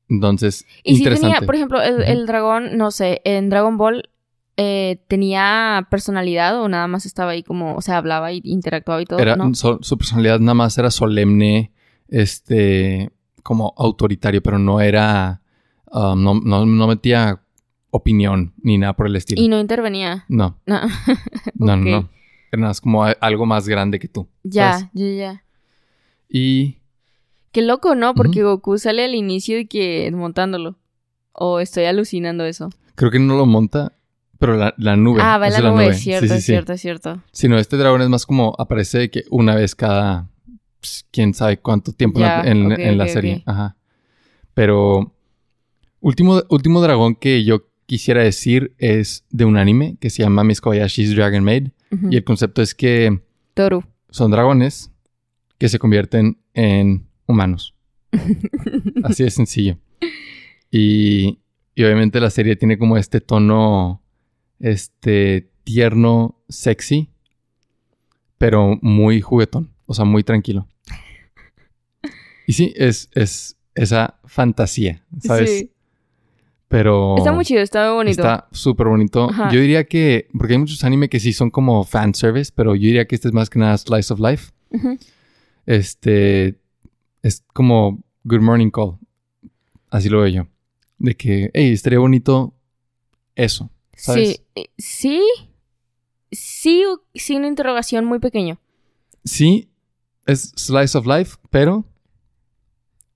[0.10, 1.34] Entonces, Y si interesante.
[1.36, 4.10] tenía, por ejemplo, el, el dragón, no sé, en Dragon Ball
[4.56, 9.06] eh, tenía personalidad o nada más estaba ahí como, o sea, hablaba y interactuaba y
[9.06, 9.54] todo, Era, ¿no?
[9.54, 11.72] so- su personalidad nada más era solemne,
[12.08, 13.12] este,
[13.44, 15.42] como autoritario, pero no era,
[15.92, 17.42] um, no, no, no metía
[17.98, 19.42] opinión ni nada por el estilo.
[19.42, 20.26] Y no intervenía.
[20.30, 20.82] No, No.
[21.56, 21.80] no, Ok.
[21.80, 22.10] no, no.
[22.52, 24.28] Era nada más como algo más grande que tú.
[24.44, 24.90] ya, ¿sabes?
[24.94, 25.44] ya, ya.
[26.30, 26.78] Y
[27.52, 28.14] Qué loco, ¿no?
[28.14, 30.76] Porque Goku sale al inicio de que montándolo.
[31.34, 32.70] O estoy alucinando eso.
[32.96, 33.94] creo que no lo monta,
[34.40, 35.20] pero la, la nube.
[35.22, 36.52] ah, va la es nube, Sí, cierto, sí, es sí.
[36.52, 37.22] cierto, es cierto.
[37.32, 40.30] Si no, este dragón es más como aparece de que una vez cada
[40.80, 43.44] pues, quién sabe cuánto tiempo en la- Ya, en, ok, en la ok, serie.
[43.46, 43.76] Ajá.
[44.54, 45.14] Pero
[46.02, 50.62] último, último dragón que yo quisiera decir es de un anime que se llama Miss
[50.62, 51.70] Kobayashi's Dragon Maid.
[52.12, 53.22] Y el concepto es que
[53.54, 53.84] Toru.
[54.10, 54.92] son dragones
[55.58, 57.74] que se convierten en humanos.
[59.04, 59.78] Así de sencillo.
[60.70, 61.40] Y,
[61.76, 64.04] y obviamente la serie tiene como este tono
[64.60, 67.10] este tierno, sexy,
[68.38, 70.68] pero muy juguetón, o sea, muy tranquilo.
[72.50, 75.50] Y sí, es, es esa fantasía, ¿sabes?
[75.50, 75.72] Sí.
[76.70, 78.22] Pero Está muy chido, está muy bonito.
[78.22, 79.30] está súper bonito.
[79.30, 79.50] Ajá.
[79.52, 83.06] Yo diría que, porque hay muchos anime que sí son como fanservice, pero yo diría
[83.08, 84.52] que este es más que nada slice of life.
[85.66, 86.60] Este
[87.22, 88.98] es como Good Morning Call.
[89.90, 90.48] Así lo veo yo.
[90.98, 92.54] De que, hey, estaría bonito
[93.36, 93.70] eso.
[93.96, 94.30] ¿Sabes?
[94.30, 95.24] Sí, eh, sí,
[96.32, 96.84] sí,
[97.16, 98.60] sí, una interrogación muy pequeño.
[99.24, 99.70] Sí,
[100.26, 101.86] es Slice of Life, pero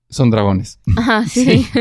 [0.08, 0.80] son dragones.
[0.96, 1.66] Ajá, sí.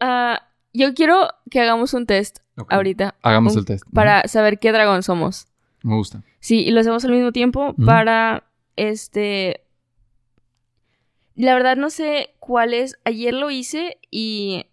[0.00, 0.43] Ah,
[0.74, 3.84] yo quiero que hagamos un test ahorita Hagamos un- el test.
[3.94, 5.46] para saber qué dragón somos.
[5.82, 6.22] Me gusta.
[6.40, 8.44] Sí, y lo hacemos al mismo tiempo para
[8.76, 9.62] este.
[11.36, 12.98] La verdad no sé cuál es.
[13.04, 14.66] Ayer lo hice y.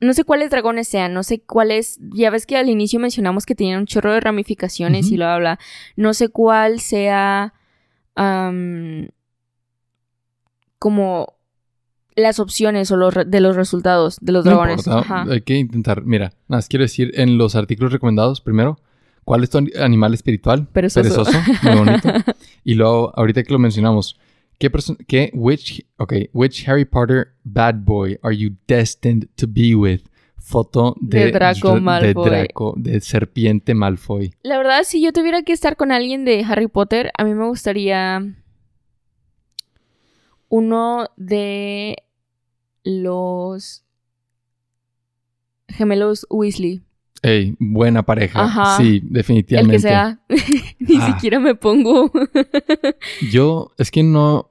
[0.00, 1.98] No sé cuáles dragones sean, no sé cuáles.
[2.12, 5.38] Ya ves que al inicio mencionamos que tenían un chorro de ramificaciones y bla, bla,
[5.38, 5.58] bla.
[5.96, 7.54] No sé cuál sea.
[10.78, 11.34] como
[12.16, 14.86] las opciones o los de los resultados de los No dragones.
[14.86, 16.02] importa, hay que intentar.
[16.04, 18.78] Mira, nada más quiero decir en los artículos recomendados, primero,
[19.24, 20.66] ¿cuál es tu ani- animal espiritual?
[20.72, 21.24] Perezoso.
[21.62, 22.08] muy bonito.
[22.64, 24.18] y luego, ahorita que lo mencionamos,
[24.58, 29.74] ¿qué persona, qué, which, okay, which Harry Potter bad boy are you destined to be
[29.74, 30.00] with?
[30.44, 32.24] Foto de, De Draco de Malfoy.
[32.28, 34.34] Draco, de serpiente Malfoy.
[34.42, 37.46] La verdad, si yo tuviera que estar con alguien de Harry Potter, a mí me
[37.46, 38.34] gustaría
[40.52, 41.96] uno de
[42.84, 43.84] los
[45.66, 46.82] gemelos Weasley.
[47.22, 48.44] Ey, buena pareja.
[48.44, 48.76] Ajá.
[48.76, 49.76] Sí, El definitivamente.
[49.76, 50.20] que sea.
[50.78, 51.06] Ni Ah.
[51.14, 52.10] siquiera me pongo.
[53.32, 54.50] Yo, es que no.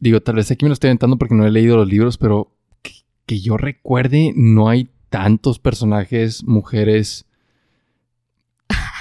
[0.00, 2.50] Digo, tal vez aquí me lo estoy inventando porque no he leído los libros, pero
[2.80, 2.92] que,
[3.26, 7.25] que yo recuerde, no hay tantos personajes, mujeres.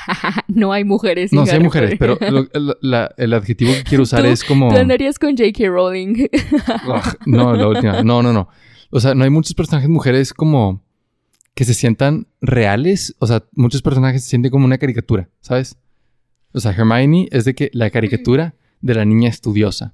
[0.48, 1.32] no hay mujeres.
[1.34, 4.44] No, sí hay mujeres, pero lo- el, la- el adjetivo que quiero usar Tú- es
[4.44, 4.70] como.
[4.70, 5.68] Tú andarías con J.K.
[5.68, 6.28] Rowling.
[6.88, 8.04] Ugh, no, la última.
[8.04, 8.48] No, no, no.
[8.92, 10.84] O sea, no hay muchos personajes mujeres como
[11.54, 13.16] que se sientan reales.
[13.20, 15.78] O sea, muchos personajes se sienten como una caricatura, ¿sabes?
[16.54, 19.94] O sea, Hermione es de que la caricatura de la niña estudiosa.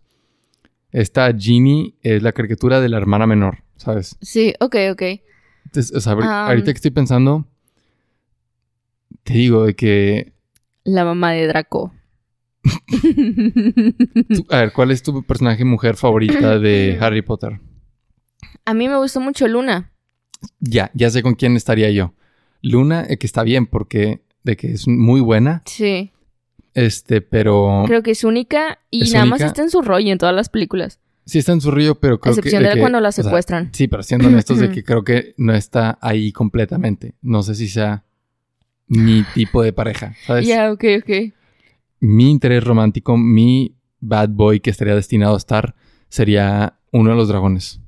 [0.92, 4.18] Esta Ginny es la caricatura de la hermana menor, ¿sabes?
[4.22, 5.02] sí, ok, ok.
[5.66, 6.30] Entonces, o sea, ahor- Um.
[6.30, 7.48] ahorita que estoy pensando,
[9.24, 10.34] te digo de que...
[10.84, 11.94] La mamá de Draco.
[14.50, 17.60] a ver, ¿cuál es tu personaje mujer favorita de Harry Potter?
[18.66, 19.92] a mí me gustó mucho Luna.
[20.60, 22.14] Ya, ya sé con quién estaría yo.
[22.62, 26.12] Luna, eh, que está bien porque de que es muy buena, Sí.
[26.74, 30.18] este, pero Creo que es única y Es nada más está en su rollo en
[30.18, 31.00] todas las películas.
[31.26, 33.12] sí está en su río, pero creo A excepción que, de, que- cuando la o
[33.12, 33.70] sea, secuestran.
[33.74, 37.16] sí, pero siendo honestos de que creo que no está ahí completamente.
[37.22, 38.04] No sé si sea
[38.92, 40.46] mi tipo de pareja, ¿sabes?
[40.46, 41.34] Ya, ok, ok.
[42.02, 45.76] Mi interés romántico, mi bad boy que estaría destinado a estar
[46.10, 47.80] sería uno de los dragones.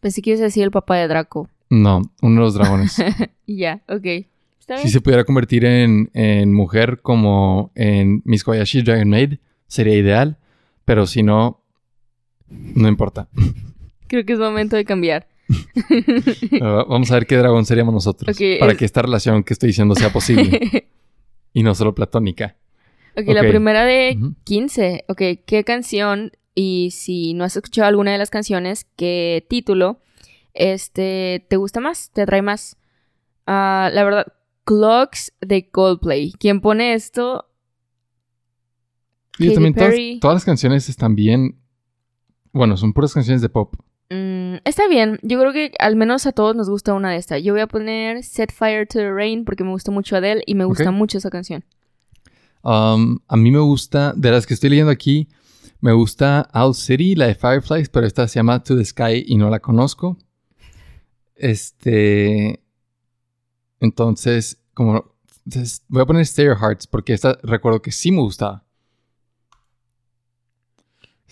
[0.00, 1.48] Pensé que ibas a decir el papá de Draco.
[1.70, 2.96] No, uno de los dragones.
[3.46, 4.26] Ya, ok.
[4.60, 4.86] ¿Está bien?
[4.86, 9.34] si se pudiera convertir en, en mujer como en Miss Kobayashi Dragon Maid,
[9.66, 10.38] sería ideal.
[10.84, 11.62] Pero si no,
[12.48, 13.28] no importa.
[14.08, 15.28] Creo que es momento de cambiar.
[16.52, 18.36] Uh, vamos a ver qué dragón seríamos nosotros.
[18.60, 20.88] Para es- que esta relación que estoy diciendo sea posible.
[21.52, 22.56] y no solo platónica.
[23.16, 24.34] Ok, la primera de Ujú.
[24.44, 25.04] 15.
[25.08, 26.32] Ok, ¿qué canción?
[26.54, 30.00] Y si no has escuchado alguna de las canciones, ¿qué título
[30.54, 32.10] este, te gusta más?
[32.10, 32.76] ¿Te atrae más?
[33.46, 34.26] Ah, la verdad,
[34.64, 36.32] Clocks de Coldplay.
[36.38, 37.48] ¿Quién pone esto?
[39.38, 41.58] Y también todas, todas las canciones están bien.
[42.52, 43.74] Bueno, son puras canciones de pop.
[44.12, 45.18] Mm, está bien.
[45.22, 47.42] Yo creo que al menos a todos nos gusta una de estas.
[47.42, 50.54] Yo voy a poner Set Fire to the Rain porque me gusta mucho Adele y
[50.54, 51.64] me gusta mucho esa canción.
[52.62, 55.28] Um, a mí me gusta, de las que estoy leyendo aquí,
[55.80, 59.36] me gusta Owl City, la de Fireflies, pero esta se llama To the Sky y
[59.36, 60.18] no la conozco.
[61.34, 62.62] Este.
[63.80, 65.16] Entonces, como.
[65.46, 68.61] entonces, voy a poner Stereo Hearts porque esta recuerdo que sí me gustaba.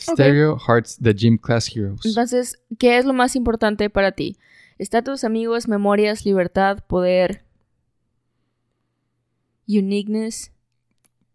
[0.00, 2.04] Stereo Hearts de Gym Class Heroes.
[2.04, 4.36] Entonces, ¿qué es lo más importante para ti?
[4.78, 7.44] Estatus, amigos, memorias, libertad, poder,
[9.68, 10.52] uniqueness,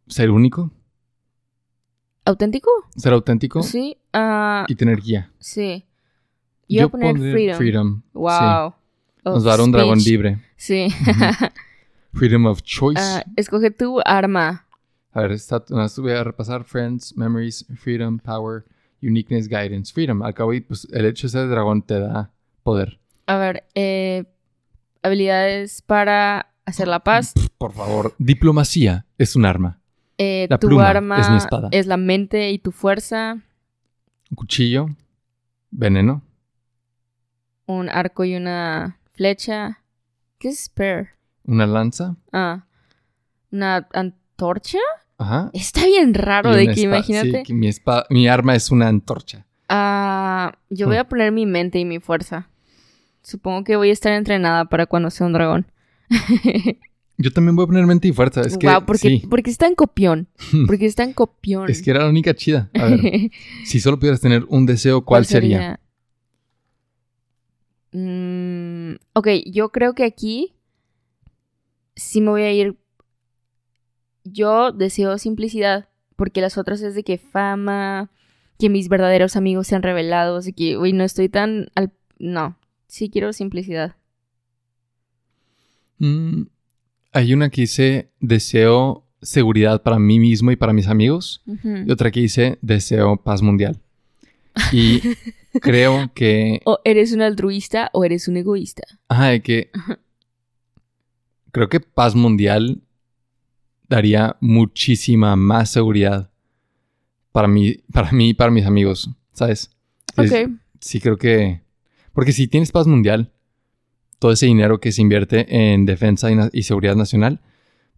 [0.07, 0.72] Ser único,
[2.26, 2.70] auténtico.
[2.95, 5.32] ser auténtico Sí, ah, y tener guía.
[5.39, 5.86] sí.
[6.68, 7.16] Yo, a poner
[7.57, 8.01] freedom.
[8.01, 8.09] Sí.
[8.13, 8.74] Wow.
[9.24, 10.39] Nos Of va a dar un dragón libre.
[10.55, 10.88] Sí.
[12.13, 12.99] Freedom of choice.
[12.99, 14.64] Ah, escoge tu arma.
[15.16, 15.38] A ver,
[15.70, 18.66] más voy a repasar Friends, Memories, Freedom, Power,
[19.01, 19.93] Uniqueness, Guidance.
[19.93, 22.32] Freedom, al cabo, pues, el hecho de ser dragón te da
[22.63, 22.99] poder.
[23.26, 24.26] A ver, eh,
[25.01, 27.34] habilidades para hacer la paz.
[27.57, 29.80] Por favor, diplomacia es un arma.
[30.18, 31.70] Eh, La tu pluma arma es mi espada.
[31.72, 33.34] es la mente y tu fuerza.
[34.30, 34.88] Un cuchillo,
[35.72, 36.22] veneno,
[37.68, 39.80] Un arco y una flecha.
[40.39, 41.11] ¿Qué es spare?
[41.45, 42.16] una lanza.
[42.34, 42.66] Ah,
[43.51, 44.80] una antorcha.
[45.18, 45.49] Ajá.
[45.53, 47.43] Está bien raro de que imagínate.
[47.43, 47.53] Sí, que
[48.09, 49.45] mi, arma es una antorcha.
[49.70, 50.99] Ah, yo voy Hmm.
[50.99, 52.49] a poner mi mente y mi fuerza.
[53.24, 55.72] Supongo que voy a estar entrenada para cuando sea un dragón.
[57.18, 58.41] Yo también voy a poner mente y fuerza.
[58.41, 60.28] Es que, wow, porque, sí, porque es tan copión.
[60.68, 61.70] Porque es tan copión.
[61.70, 62.70] es que era la única chida.
[62.74, 62.99] A ver,
[63.63, 65.80] si solo pudieras tener un deseo, ¿cuál, sería?
[67.93, 70.55] Mm, ok, yo creo que aquí
[71.95, 72.78] sí me voy a ir.
[74.26, 78.09] Yo deseo simplicidad, porque las otras es de que fama,
[78.59, 81.93] que mis verdaderos amigos sean revelados, y que, uy, no estoy tan al...
[82.17, 82.57] No,
[82.88, 83.95] sí quiero simplicidad.
[85.99, 86.43] Mm,
[87.13, 91.41] hay una que dice deseo seguridad para mí mismo y para mis amigos.
[91.63, 93.80] Y otra que dice deseo paz mundial.
[94.71, 95.01] Y
[95.61, 96.61] creo que...
[96.65, 98.84] O eres un altruista o eres un egoísta.
[99.07, 99.71] Ajá, de que...
[101.51, 102.82] Creo que paz mundial
[103.89, 106.31] daría muchísima más seguridad
[107.31, 109.71] para mí, para mí y para mis amigos, ¿sabes?
[110.17, 110.51] Es- Ok.
[110.79, 111.61] sí, creo que...
[112.13, 113.33] Porque si tienes paz mundial,
[114.19, 117.41] todo ese dinero que se invierte en defensa y, seguridad nacional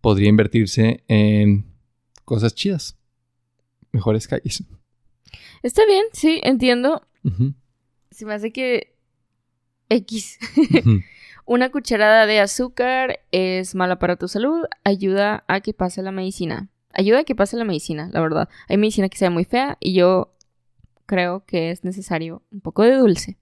[0.01, 1.65] podría invertirse en
[2.25, 2.97] cosas chidas.
[3.91, 4.63] Mejores calles.
[5.61, 7.05] Está bien, sí, entiendo.
[8.11, 8.95] Se me hace que...
[9.89, 10.39] X.
[10.79, 11.01] ujú.
[11.47, 16.67] Una cucharada de azúcar es mala para tu salud, ayuda a que pase la medicina.
[16.91, 18.49] Ayuda a que pase la medicina, la verdad.
[18.67, 20.33] Hay medicina que sea muy fea y yo
[21.05, 23.37] creo que es necesario un poco de dulce.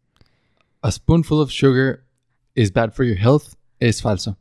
[0.84, 2.06] A spoonful of sugar
[2.54, 4.38] is bad for your health es falso.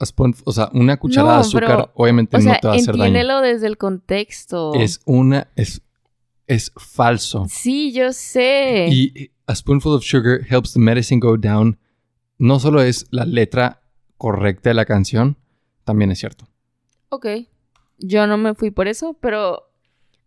[0.00, 0.04] A
[0.44, 2.76] o sea, una cucharada No, de azúcar pero, obviamente O sea, no te va a
[2.76, 3.04] hacer daño.
[3.04, 4.72] entiéndelo desde el contexto.
[4.74, 5.82] Es una es
[6.46, 7.44] es falso.
[7.50, 8.88] Sí, yo sé.
[8.90, 11.78] Y a spoonful of sugar helps the medicine go down.
[12.38, 13.80] No solo es la letra
[14.18, 15.38] correcta de la canción,
[15.84, 16.48] también es cierto.
[17.08, 17.26] Ok.
[17.98, 19.70] Yo no me fui por eso, pero...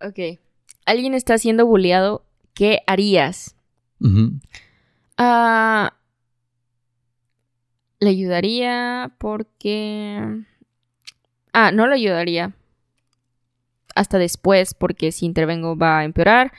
[0.02, 0.40] Ok.
[0.86, 2.26] Alguien está siendo bulleado.
[2.54, 3.56] ¿Qué harías?
[5.18, 5.94] Ah,
[8.00, 10.44] le ayudaría porque...
[11.54, 12.56] Ah, no le ayudaría.
[13.96, 16.54] Hasta después, porque si intervengo va a empeorar.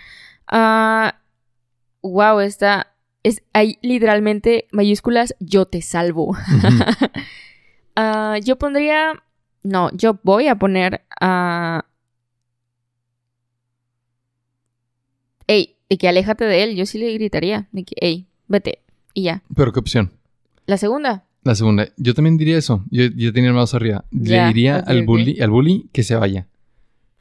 [0.47, 1.21] Ah,
[2.03, 2.90] wow, está...
[3.23, 6.37] Es, hay literalmente mayúsculas, yo te salvo.
[7.97, 9.23] Ah, yo pondría...
[9.63, 11.85] No, yo voy a poner a...
[15.47, 17.69] Ey, de que aléjate de él, yo sí le gritaría.
[17.73, 18.79] De que, ey, vete.
[19.13, 19.43] Y ya.
[19.55, 20.13] Pero qué opción.
[20.65, 21.27] La segunda.
[21.43, 22.85] La segunda, yo también diría eso.
[22.91, 24.05] Yo, yo tenía el mouse arriba.
[24.11, 26.47] Le diría al bully, al bully que se vaya.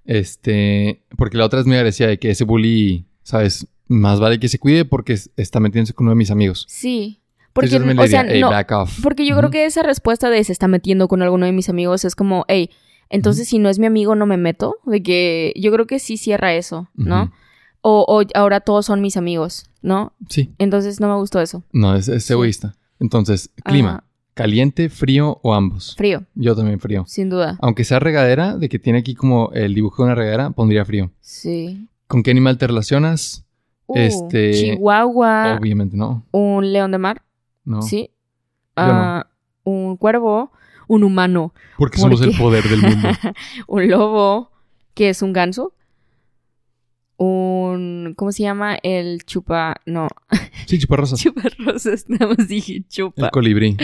[0.05, 3.67] Este, porque la otra es muy agradecida de que ese bully, ¿sabes?
[3.89, 6.65] Más vale que se cuide porque es- está metiéndose con uno de mis amigos.
[6.69, 7.19] Sí.
[7.51, 8.99] Porque, Entonces yo o sea, diría, "Hey, no, back off.
[9.03, 12.05] porque yo creo que esa respuesta de se está metiendo con alguno de mis amigos
[12.05, 12.69] es como, hey,
[13.09, 14.77] entonces si no es mi amigo no me meto.
[14.85, 17.31] De que yo creo que sí cierra eso, ¿no?
[17.81, 20.13] O, o ahora todos son mis amigos, ¿no?
[20.29, 21.63] Sí, Entonces no me gustó eso.
[21.73, 22.75] no, es, egoísta.
[22.99, 24.03] Entonces, clima, Ajá.
[24.35, 25.95] caliente, frío o ambos.
[25.97, 27.05] Frío, Yo también frío.
[27.07, 27.57] sin duda.
[27.61, 31.11] Aunque sea regadera, de que tiene aquí como el dibujo de una regadera, pondría frío.
[31.21, 31.87] Sí.
[32.07, 33.45] ¿Con qué animal te relacionas?
[33.91, 36.23] Uh, Este- Chihuahua, Obviamente no.
[36.31, 37.23] un león de mar,
[37.65, 37.81] No.
[37.81, 38.11] sí.
[38.77, 38.83] No.
[38.83, 39.27] Ah,
[39.63, 40.51] un cuervo,
[40.87, 43.09] un humano, Porque ¿Por somos el poder del mundo.
[43.67, 44.51] un lobo,
[44.93, 45.73] que es un ganso.
[47.17, 48.13] Un.
[48.15, 48.77] ¿Cómo se llama?
[48.81, 49.75] El chupa.
[49.85, 50.07] No,
[50.67, 51.19] Sí, chuparrosas.
[51.19, 52.05] chupa rosas.
[52.09, 53.25] Nada más dije chupa.
[53.25, 53.75] El colibrí.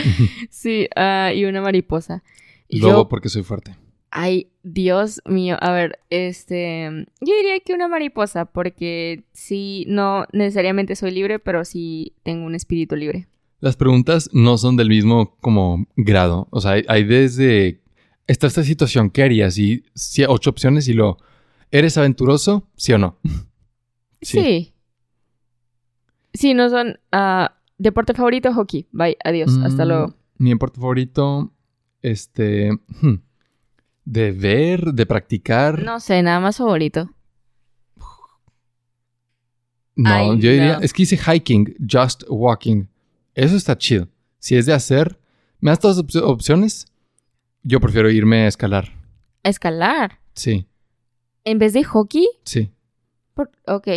[0.49, 2.23] Sí, ah, y una mariposa.
[2.69, 3.09] Lobo Yo.
[3.09, 3.75] porque soy fuerte.
[4.17, 5.57] Ay, Dios mío.
[5.59, 6.89] A ver, este.
[7.19, 12.55] Yo diría que una mariposa, porque sí, no necesariamente soy libre, pero sí tengo un
[12.55, 13.27] espíritu libre.
[13.59, 16.47] Las preguntas no son del mismo como grado.
[16.51, 17.81] O sea, hay, hay desde...
[18.27, 19.57] Está esta situación, ¿qué harías?
[19.57, 21.17] Y si ocho opciones y lo...
[21.71, 22.69] ¿Eres aventuroso?
[22.75, 23.17] ¿Sí o no?
[24.21, 24.73] Sí.
[26.33, 26.99] Sí, no son.
[27.11, 28.87] ah, deporte favorito, hockey.
[28.91, 29.55] Bye, adiós.
[29.63, 30.15] Hasta Mm, luego.
[30.37, 31.51] Mi deporte favorito,
[32.01, 32.71] este...
[33.01, 33.15] hmm,
[34.05, 35.81] De ver, de practicar.
[35.83, 37.09] No sé, nada más favorito.
[39.95, 40.73] No, Ay, yo diría...
[40.77, 40.81] no.
[40.81, 42.85] Es que dice hiking, just walking.
[43.33, 44.07] Eso está chido.
[44.39, 45.19] Si es de hacer...
[45.59, 46.85] ¿Me das todas las op- opciones?
[47.63, 48.91] Yo prefiero irme a escalar.
[49.41, 50.19] Escalar.
[50.33, 50.67] Sí,
[51.45, 52.27] En vez de hockey.
[52.43, 52.71] sí.
[53.33, 53.87] Por- Ok.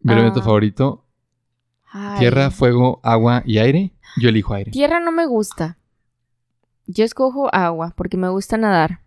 [0.00, 0.44] Mi elemento Ah.
[0.44, 1.04] favorito,
[1.90, 2.18] Ay.
[2.20, 3.92] tierra, fuego, agua y aire.
[4.20, 4.70] Yo elijo aire.
[4.70, 5.77] Tierra no me gusta.
[6.88, 9.00] Yo escojo agua porque me gusta nadar.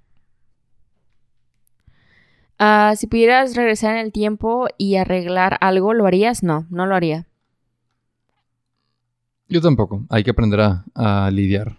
[2.60, 6.44] Ah, si pudieras regresar en el tiempo y arreglar algo, ¿lo harías?
[6.44, 7.28] No, no lo haría.
[9.50, 10.06] Yo tampoco.
[10.10, 11.78] Hay que aprender a, a lidiar.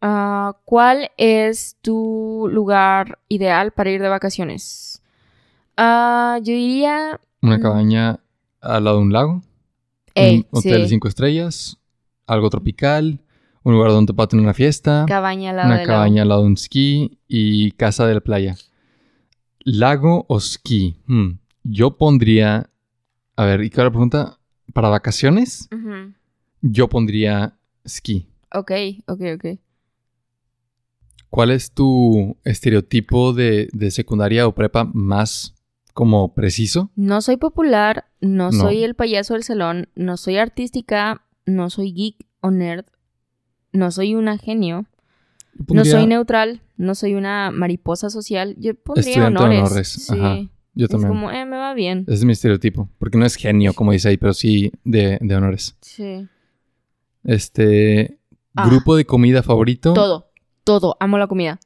[0.00, 5.02] Ah, ¿Cuál es tu lugar ideal para ir de vacaciones?
[5.76, 7.20] Ah, yo diría...
[7.42, 7.62] Una Mm.
[7.62, 8.20] cabaña
[8.60, 9.42] al lado de un lago.
[10.14, 11.78] Ey, un hotel de sí, cinco estrellas.
[12.26, 13.20] Algo tropical.
[13.62, 15.04] Un lugar donde pueda tener una fiesta.
[15.06, 17.18] cabaña al lado una cabaña al lado de un ski.
[17.28, 18.56] Y casa de la playa.
[19.64, 20.96] Lago o ski.
[21.06, 21.38] Hmm.
[21.62, 22.70] Yo pondría...
[23.36, 24.38] A ver, ¿y qué la pregunta?
[24.72, 25.68] ¿Para vacaciones?
[26.62, 28.26] Yo pondría ski.
[28.52, 28.70] Ok,
[29.06, 29.44] ok, ok.
[31.28, 35.54] ¿Cuál es tu estereotipo de, de secundaria o prepa más
[35.94, 36.90] como preciso?
[36.96, 38.52] No soy popular, no, No.
[38.52, 42.84] soy el payaso del salón, no soy artística, no soy geek o nerd,
[43.72, 44.86] no soy una genio,
[45.68, 48.54] no soy neutral, no soy una mariposa social.
[48.58, 49.60] Yo pondría honores.
[49.60, 50.14] honores, Sí.
[50.18, 50.38] ajá.
[50.74, 51.08] Yo Es también.
[51.08, 52.04] como, eh, me va bien.
[52.06, 52.88] Ese es mi estereotipo.
[52.98, 55.76] Porque no es genio, como dice ahí, pero sí de, de honores.
[55.80, 56.26] Sí.
[57.24, 58.18] Este.
[58.54, 58.66] Ah.
[58.68, 59.92] Grupo de comida favorito.
[59.92, 60.30] Todo,
[60.64, 60.96] todo.
[61.00, 61.58] Amo la comida.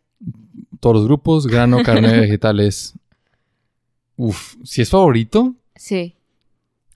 [0.81, 2.95] Todos los grupos, grano, carne, vegetales.
[4.17, 6.15] Uf, si es favorito, Sí.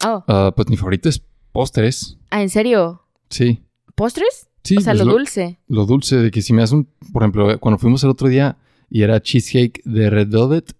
[0.06, 1.20] Oh, ah, pues mi favorito es
[1.52, 2.16] postres.
[2.30, 3.02] ah, ¿en serio?
[3.28, 3.64] Sí.
[3.96, 4.47] ¿Postres?
[4.64, 5.58] Sí, o sea, pues lo dulce.
[5.68, 6.88] lo dulce, de que si me das un.
[7.12, 8.56] Por ejemplo, cuando fuimos el otro día
[8.90, 10.70] y era cheesecake de Red Velvet,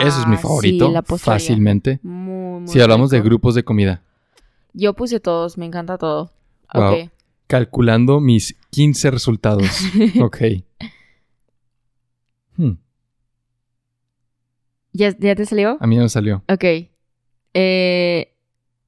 [0.00, 0.86] eso es mi Ah, favorito.
[0.88, 1.34] Sí, la postrería.
[1.38, 2.00] fácilmente.
[2.02, 4.02] Muy, muy Si hablamos de grupos de comida.
[4.74, 6.30] Yo puse todos, me encanta todo.
[6.74, 7.10] Wow.
[7.46, 9.66] Calculando mis 15 resultados.
[10.20, 10.36] ok.
[12.56, 12.72] Hmm,
[14.92, 15.76] ¿Ya, ¿Ya te salió?
[15.80, 16.42] A mí no me salió.
[16.48, 16.64] Ok.
[17.54, 18.34] Eh,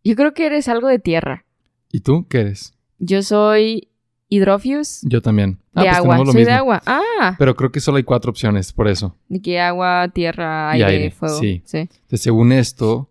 [0.04, 1.44] yo creo que eres algo de tierra.
[1.92, 2.74] ¿Y tú qué eres?
[2.98, 3.88] Yo soy
[4.30, 5.58] hidrofius Yo también.
[5.74, 6.18] Ah, de pues agua.
[6.18, 6.56] lo Soy de mismo.
[6.56, 6.82] agua.
[6.86, 9.14] Ah, Pero creo que solo hay cuatro opciones, por eso.
[9.28, 11.38] de que agua, tierra, aire, aire, fuego.
[11.38, 11.62] sí.
[11.66, 11.78] sí.
[11.78, 13.10] Entonces, según esto,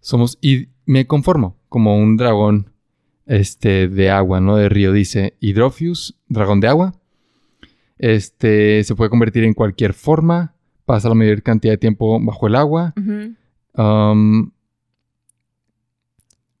[0.00, 0.38] somos.
[0.40, 2.72] Y me conformo como un dragón
[3.26, 4.56] este, de agua, ¿no?
[4.56, 4.92] De río.
[4.92, 6.94] Dice Hydrophius, dragón de agua.
[7.98, 10.54] Este se puede convertir en cualquier forma.
[10.84, 12.94] Pasa la mayor cantidad de tiempo bajo el agua.
[13.74, 14.50] Um,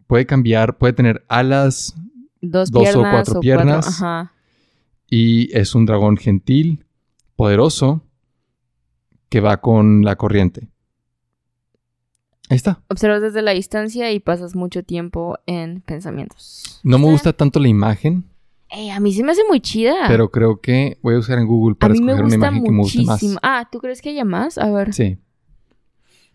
[0.06, 1.94] puede cambiar, puede tener alas
[2.40, 3.86] Dos, Dos o piernas cuatro piernas.
[3.88, 4.32] Ajá.
[5.10, 6.84] y es un dragón gentil,
[7.36, 8.02] poderoso,
[9.28, 10.68] que va con la corriente.
[12.50, 12.80] Ahí está.
[12.88, 16.80] Observas desde la distancia y pasas mucho tiempo en pensamientos.
[16.82, 18.24] No me gusta tanto la imagen,
[18.70, 19.94] Ey, a mí se me hace muy chida.
[20.08, 22.98] pero creo que voy a usar en Google para escoger una imagen que me guste
[22.98, 23.32] muchísimo.
[23.34, 23.40] más.
[23.42, 24.58] Ah, ¿tú crees que haya más?
[24.58, 24.92] A ver.
[24.92, 25.18] Sí.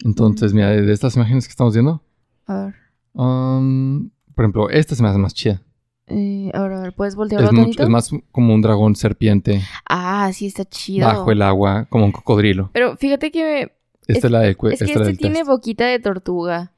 [0.03, 2.03] Entonces, mira, de estas imágenes que estamos viendo,
[2.47, 2.75] A ver.
[3.13, 5.61] um, por ejemplo, esta se me hace más chida.
[6.07, 9.61] Eh, a ver, a ver, ¿puedes voltearlo Es, mucho- es más como un dragón serpiente
[9.87, 11.07] Ah, sí, está chido.
[11.07, 12.69] bajo el agua, como un cocodrilo.
[12.73, 13.71] Pero fíjate que
[14.05, 15.47] Esta Es- la cue- Es que este del tiene test.
[15.47, 16.73] boquita de tortuga.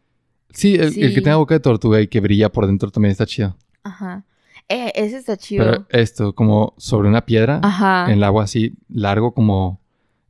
[0.51, 3.57] Sí, el, que tenga boca de tortuga y que brilla por dentro también está chido.
[3.83, 4.23] Ajá.
[4.69, 5.65] Eh, ese está chido.
[5.65, 8.05] Pero esto, como sobre una piedra, Ajá.
[8.07, 9.81] en el agua así, largo como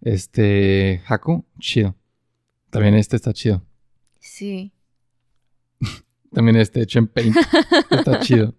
[0.02, 1.96] este jaco, chido.
[2.70, 3.62] También este está chido.
[4.20, 4.72] Sí.
[6.34, 7.36] También este hecho en paint
[7.92, 8.54] está chido.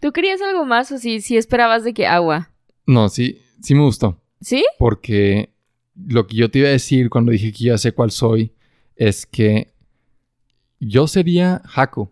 [0.00, 2.50] ¿Tú querías algo más o sí, sí esperabas de que agua?
[2.86, 4.20] No, sí, sí me gustó.
[4.40, 4.64] ¿Sí?
[4.78, 5.52] Porque
[5.96, 8.52] lo que yo te iba a decir cuando dije que ya sé cuál soy
[8.96, 9.72] es que
[10.78, 12.08] yo sería Haku.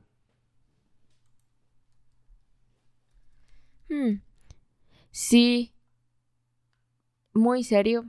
[3.89, 4.21] Hmm.
[5.11, 5.73] Sí.
[7.33, 8.05] Muy serio.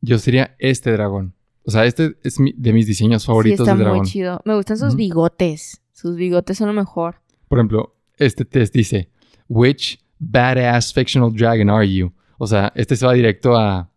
[0.00, 1.34] Yo sería este dragón.
[1.64, 4.40] O sea, este es mi- de mis diseños Sí, favoritos está muy chido.
[4.44, 5.80] Me gustan sus bigotes.
[5.92, 7.22] Sus bigotes son lo mejor.
[7.48, 9.10] Por ejemplo, este test dice,
[9.48, 12.12] Which badass fictional dragon are you?
[12.38, 13.90] O sea, este se va directo a...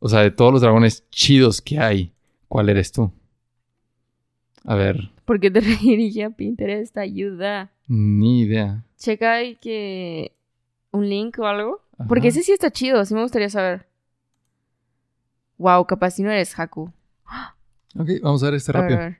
[0.00, 2.12] O sea, de todos los dragones chidos que hay,
[2.46, 3.12] ¿cuál eres tú?
[4.64, 5.60] A ver, ¿Por qué te
[6.24, 6.96] a Pinterest?
[6.96, 7.70] Ayuda.
[7.86, 8.82] ni idea.
[8.96, 10.32] Checa ahí que...
[10.90, 11.82] Un link o algo.
[11.98, 12.08] Ajá.
[12.08, 13.04] Porque ese sí está chido.
[13.04, 13.86] Sí me gustaría saber.
[15.58, 16.90] Wow, capaz si no eres Haku.
[17.94, 19.00] Ok, vamos a ver este A ver, rápido.
[19.00, 19.18] a ver.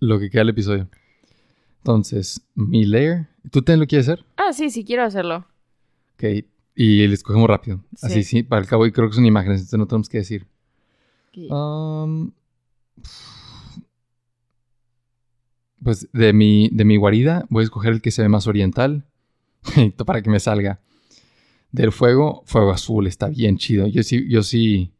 [0.00, 0.88] Lo que queda del episodio.
[1.84, 3.26] Entonces, mi layer.
[3.50, 4.24] ¿Tú también lo quieres hacer?
[4.38, 5.46] Ah, sí, sí, quiero hacerlo.
[6.14, 6.24] Ok.
[6.74, 7.84] Y le escogemos rápido.
[8.00, 8.42] Así Sí.
[8.42, 10.46] para el cabo y creo que son imágenes, entonces no tenemos que decir.
[11.50, 12.30] Um,
[15.82, 19.04] pues de mi, de mi guarida voy a escoger el que se ve más oriental.
[20.06, 20.80] para que me salga.
[21.70, 23.06] Del fuego, fuego azul.
[23.06, 23.86] Está bien chido.
[23.88, 24.90] Yo sí, yo sí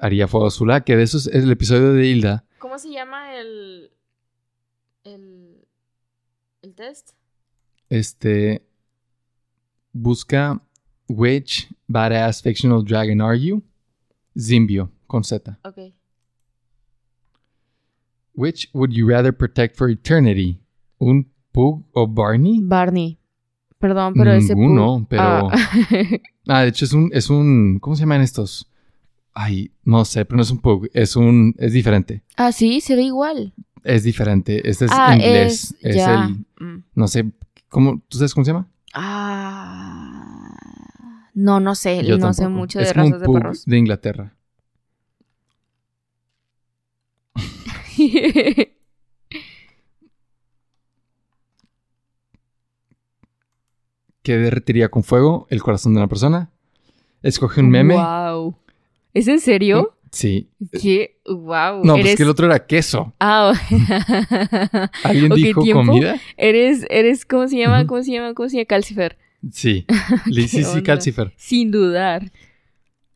[0.00, 0.72] haría fuego azul.
[0.72, 2.44] Ah, que de eso es, es el episodio de Hilda.
[2.58, 3.92] ¿Cómo se llama el...
[5.04, 5.57] el...
[6.62, 7.10] el test?
[7.88, 8.62] Este.
[9.92, 10.60] Busca
[11.08, 13.62] Which Badass Fictional Dragon Are You?
[14.38, 15.58] Zimbio, con Z.
[15.64, 15.92] Ok.
[18.34, 20.60] Which would you rather protect for eternity?
[21.00, 22.60] ¿Un Pug o Barney?
[22.62, 23.18] Barney.
[23.80, 24.54] Perdón, pero ese...
[24.54, 25.50] Ninguno, pero- Ah.
[26.50, 27.78] Ah, de hecho es un, es un.
[27.78, 28.70] ¿Cómo se llaman estos?
[29.34, 30.88] Ay, no sé, pero no es un Pug.
[30.94, 31.54] Es un.
[31.58, 32.22] Es diferente.
[32.36, 33.52] ah, sí, se ve igual.
[33.84, 34.68] Es diferente.
[34.68, 35.74] Este es ah, inglés.
[35.80, 35.96] es...
[35.96, 36.44] Es, el.
[36.58, 36.84] Mm.
[36.94, 37.30] No sé.
[37.68, 38.02] ¿Cómo?
[38.08, 38.68] ¿Tú sabes cómo se llama?
[38.94, 40.56] Ah...
[41.34, 42.04] No, no sé.
[42.04, 43.64] Yo no sé mucho Es de como un razas de perros.
[43.64, 44.34] de Inglaterra.
[54.22, 56.50] que derretiría con fuego el corazón de una persona.
[57.22, 57.94] Escoge un meme.
[57.94, 58.56] Wow.
[59.14, 59.96] ¿Es en serio?
[60.18, 60.50] Sí.
[60.82, 61.20] ¿Qué?
[61.26, 61.84] Wow.
[61.84, 62.16] No, pues eres...
[62.16, 63.14] que el otro era queso.
[63.20, 63.52] Ah,
[65.04, 65.84] ¿Alguien Ok, dijo ¿tiempo?
[65.86, 66.20] comida?
[66.36, 67.86] eres, eres, ¿cómo se llama?
[67.86, 68.34] ¿Cómo se llama?
[68.34, 68.66] ¿Cómo se llama?
[68.66, 69.16] Calcifer.
[69.52, 69.86] Sí.
[70.26, 70.82] Li- ¿Qué sí, sí, onda?
[70.82, 71.32] Calcifer.
[71.36, 72.32] Sin dudar.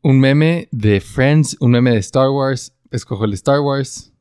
[0.00, 2.72] Un meme de Friends, un meme de Star Wars.
[2.92, 4.12] Escojo el de Star Wars.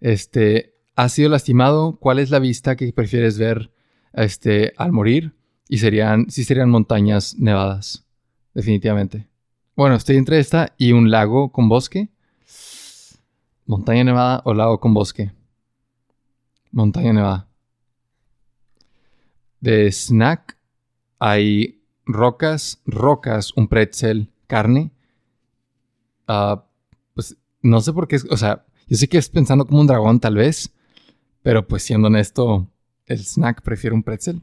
[0.00, 1.98] Este, ¿has sido lastimado?
[2.00, 3.70] ¿Cuál es la vista que prefieres ver
[4.14, 5.34] este, al morir?
[5.68, 8.06] Y serían, sí serían montañas nevadas.
[8.54, 9.27] Definitivamente.
[9.78, 12.08] Bueno, estoy entre esta y un lago con bosque.
[13.64, 15.30] Montaña nevada o lago con bosque.
[16.72, 17.46] Montaña nevada.
[19.60, 20.58] De snack
[21.20, 24.90] hay rocas, rocas, un pretzel, carne.
[26.26, 26.64] Ah,
[27.14, 29.86] pues no sé por qué, es- o sea, yo sé que es pensando como un
[29.86, 30.74] dragón tal vez,
[31.42, 32.66] pero pues siendo honesto,
[33.06, 34.42] el snack prefiero un pretzel.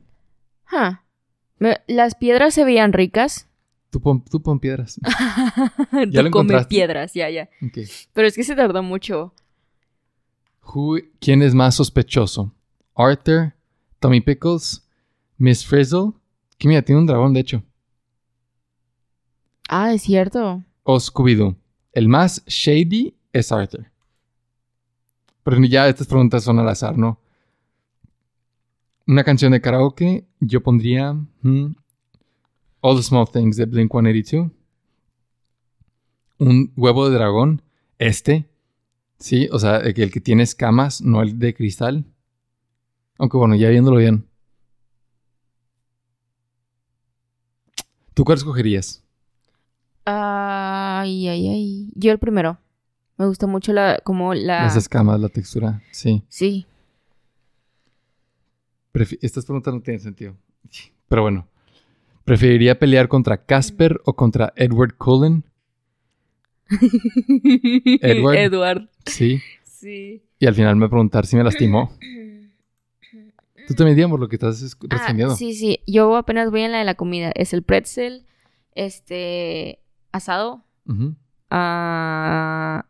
[0.72, 0.96] Huh.
[1.88, 3.50] Las piedras se veían ricas.
[3.96, 5.00] Tú pon, tú pon piedras.
[5.89, 7.48] Tú ¿Ya lo come piedras, ya, ya.
[8.12, 9.34] Pero es que se tardó mucho.
[10.64, 12.54] Who- ¿Quién es más sospechoso?
[12.93, 13.54] ¿Arthur?
[14.02, 14.86] ¿Tommy Pickles?
[15.38, 16.12] ¿Miss Frizzle?
[16.58, 17.64] Que mira, tiene un dragón de hecho.
[19.70, 20.62] Ah, es cierto.
[20.84, 21.56] o Scooby-Doo.
[21.93, 23.86] El más shady es Arthur.
[25.43, 27.18] Pero ya estas preguntas son al azar, ¿no?
[29.08, 31.76] Una canción de karaoke, yo pondría hmm,
[32.88, 34.52] All the Small Things de Blink 182.
[36.38, 37.64] Un huevo de dragón,
[37.98, 38.48] este.
[39.18, 42.06] Sí, o sea, el que, tiene escamas, no el de cristal.
[43.18, 44.28] Aunque bueno, ya viéndolo bien.
[48.14, 49.04] ¿Tú cuál escogerías?
[50.06, 51.92] Ay, ay, ay.
[51.96, 52.60] Yo el primero.
[53.18, 54.62] Me gusta mucho la, como la...
[54.66, 56.24] Las escamas, la textura, sí.
[56.28, 56.68] Sí.
[58.94, 60.38] Prefi- Estas preguntas no tienen sentido.
[61.08, 61.48] Pero bueno.
[62.26, 65.43] ¿Preferiría pelear contra Casper o contra Edward Cullen?
[68.01, 68.36] Edward.
[68.38, 68.89] Edward.
[69.05, 69.41] Sí.
[69.63, 70.23] Sí.
[70.39, 71.91] Y al final me preguntar si me lastimó.
[73.67, 75.36] Tú también digamos lo que estás es- Ah, respondiendo.
[75.36, 75.80] sí, sí.
[75.88, 77.32] Yo apenas voy en la de la comida.
[77.36, 78.26] Es el pretzel,
[78.73, 79.80] este,
[80.11, 80.63] asado,
[81.51, 82.86] ah,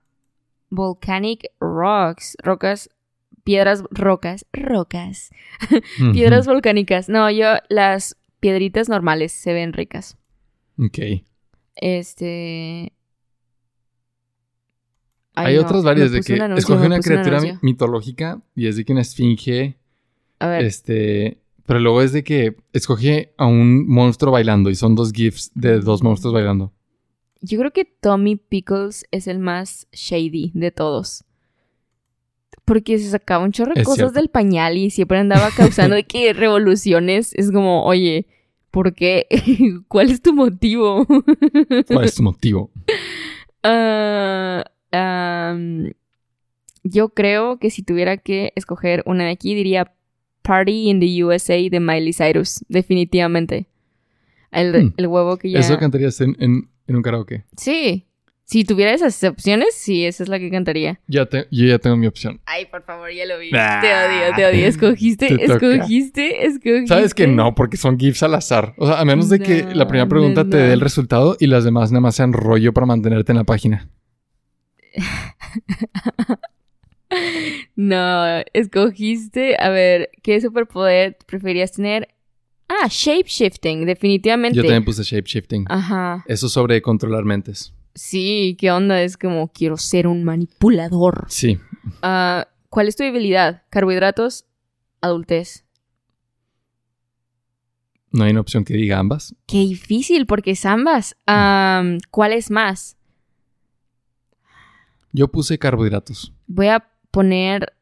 [0.69, 2.35] volcanic rocks.
[2.43, 2.89] Rocas,
[3.43, 5.31] piedras, rocas, rocas.
[6.13, 7.09] piedras volcánicas.
[7.09, 10.17] No, yo las piedritas normales se ven ricas.
[10.77, 10.99] Ok.
[11.75, 12.93] Este.
[15.33, 18.77] Ay, Hay no, otras varias de que un escoge una un criatura mitológica y es
[18.77, 19.77] de que una esfinge,
[20.39, 24.95] A ver, este, pero luego es de que escoge a un monstruo bailando y son
[24.95, 26.71] dos gifs de dos monstruos bailando.
[27.41, 31.23] yo creo que Tommy Pickles es el más shady de todos.
[32.63, 34.13] Porque se sacaba un chorro de Es cosas cierto.
[34.19, 37.33] del pañal y siempre andaba causando que revoluciones.
[37.35, 38.25] Es como, oye,
[38.75, 39.25] ¿por qué?
[39.87, 41.05] ¿Cuál es tu motivo?
[41.87, 42.71] ¿Cuál es tu motivo?
[43.63, 44.65] Ah,
[46.83, 49.93] yo creo que si tuviera que escoger una de aquí, diría
[50.41, 52.65] Party in the USA de Miley Cyrus.
[52.67, 53.65] Definitivamente.
[54.51, 54.93] El, Hmm.
[54.97, 55.59] el huevo que ya...
[55.59, 57.45] Eso cantarías en, en, en un karaoke.
[57.57, 58.05] Sí.
[58.47, 60.99] Si tuviera esas opciones, sí, esa es la que cantaría.
[61.07, 62.39] Ya te- yo ya tengo mi opción.
[62.45, 63.49] Ay, por favor, ya lo vi.
[63.53, 63.79] Ah.
[63.81, 64.67] te odio, te odio.
[64.67, 66.87] Escogiste, escogiste, escogiste.
[66.87, 68.75] Sabes que no, porque son gifs al azar.
[68.77, 71.47] O sea, a menos de que la primera pregunta no, te dé el resultado y
[71.47, 73.89] las demás nada más sean rollo para mantenerte en la página.
[77.75, 79.55] No, escogiste.
[79.59, 82.09] A ver, ¿qué superpoder preferías tener?
[82.67, 84.55] Ah, shapeshifting, definitivamente.
[84.57, 85.65] Yo también puse shapeshifting.
[85.69, 86.23] Ajá.
[86.27, 87.73] Eso sobre controlar mentes.
[87.95, 89.01] Sí, ¿qué onda?
[89.01, 91.25] Es como quiero ser un manipulador.
[91.29, 91.59] Sí.
[92.01, 93.63] Ah, ¿Cuál es tu debilidad?
[93.69, 94.45] Carbohidratos,
[94.99, 95.65] adultez.
[98.11, 99.33] No hay una opción que diga ambas.
[99.47, 101.15] Qué difícil, porque es ambas.
[101.25, 102.97] Am, ¿Cuál es más?
[105.13, 106.33] Yo puse carbohidratos.
[106.47, 107.73] Voy a poner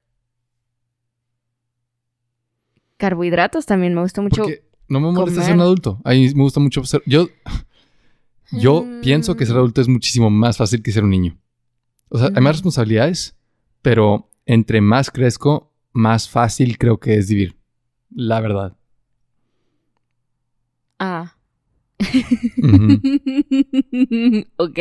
[2.98, 3.96] carbohidratos también.
[3.96, 4.44] Me gusta mucho.
[4.44, 5.46] Porque no me molesta comer.
[5.46, 6.02] ser un adulto.
[6.04, 7.02] A mí me gusta mucho ser.
[7.08, 7.28] Yo,
[8.60, 9.02] yo Mm.
[9.02, 11.38] pienso que ser adulto es muchísimo más fácil que ser un niño.
[12.10, 12.58] O sea, hay más Mm.
[12.58, 13.36] responsabilidades,
[13.82, 17.56] pero entre más crezco, más fácil creo que es vivir.
[18.12, 18.76] La verdad.
[21.00, 21.36] Ah.
[22.00, 23.02] Ujú.
[24.58, 24.80] ok.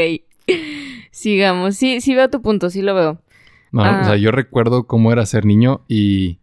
[1.10, 1.76] Sigamos.
[1.76, 3.22] Sí, sí veo tu punto, sí lo veo.
[3.72, 4.00] No, Ah.
[4.02, 6.38] O sea, yo recuerdo cómo era ser niño y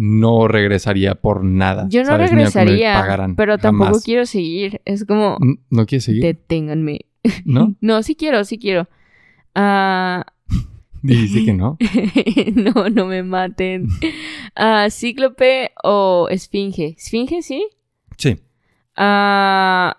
[0.00, 1.86] no regresaría por nada.
[1.90, 4.04] Yo no regresaría, pagaran, pero tampoco jamás.
[4.04, 4.80] quiero seguir.
[4.84, 6.22] Es como, N- ¿No quieres seguir?
[6.22, 7.00] deténganme.
[7.44, 7.74] ¿No?
[7.80, 8.88] No, sí quiero, sí quiero.
[9.54, 10.24] Ah,
[11.02, 11.76] Dijiste que no.
[12.54, 13.88] no, no me maten.
[14.54, 16.94] Ah, ¿Cíclope o esfinge?
[16.96, 17.66] ¿Esfinge, sí?
[18.16, 18.38] Sí.
[18.96, 19.98] Ah,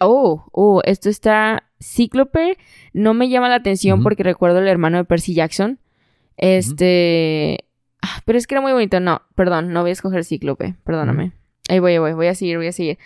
[0.00, 1.64] oh, oh, esto está.
[1.80, 2.56] Cíclope
[2.92, 5.78] no me llama la atención porque recuerdo el hermano de Percy Jackson.
[6.36, 7.63] Este.
[8.04, 9.00] Ah, Pero es que era muy bonito.
[9.00, 10.74] No, perdón, no voy a escoger Cíclope.
[10.84, 11.32] Perdóname.
[11.68, 12.12] Ahí voy, ahí voy.
[12.12, 12.98] Voy a seguir, voy a seguir.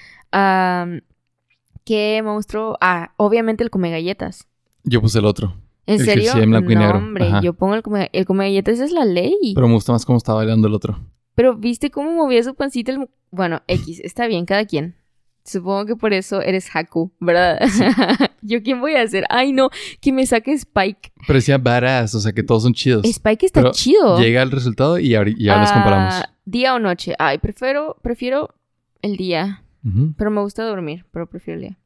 [1.84, 2.76] ¿Qué monstruo?
[2.80, 4.46] Ah, obviamente el come galletas.
[4.84, 5.54] Yo puse el otro.
[5.86, 6.32] ¿En El que serio?
[6.32, 6.98] sí en blanco y no, negro.
[6.98, 7.40] hombre, Ajá.
[7.40, 9.34] yo pongo el come, el come galletas es la ley.
[9.40, 10.98] Pero, Pero me gusta más cómo estaba bailando el otro.
[11.56, 13.08] viste cómo movía su pancita el...
[13.30, 14.96] Bueno, X, está bien, cada quien.
[15.44, 17.58] Supongo que por eso eres Haku, ¿verdad?
[18.42, 19.24] ¿Yo quién voy a hacer?
[19.30, 19.70] Ay, no,
[20.00, 21.10] que me saque Spike.
[21.26, 23.04] Pero decía badass, o sea que todos son chidos.
[23.06, 24.18] Spike está Pero chido.
[24.20, 26.14] Llega el resultado y ahora ya los Ah, comparamos.
[26.44, 27.14] Día o noche.
[27.18, 28.54] Ay, prefiero, prefiero
[29.02, 29.62] el día.
[30.18, 31.78] Pero me gusta dormir, pero prefiero el día.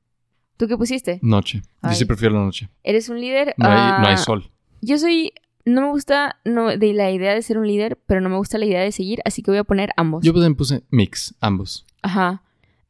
[0.56, 1.20] ¿Tú qué pusiste?
[1.22, 1.62] Noche.
[1.82, 1.90] Ay.
[1.92, 2.68] Yo sí prefiero la noche.
[2.82, 3.54] ¿Eres un líder?
[3.56, 4.50] No hay, no hay Ah, sol.
[4.80, 5.32] Yo soy...
[5.64, 8.58] No me gusta no, de la idea de ser un líder, pero no me gusta
[8.58, 10.24] la idea de seguir, así que voy a poner ambos.
[10.24, 11.86] Yo también puse mix, ambos.
[12.02, 12.42] Ajá.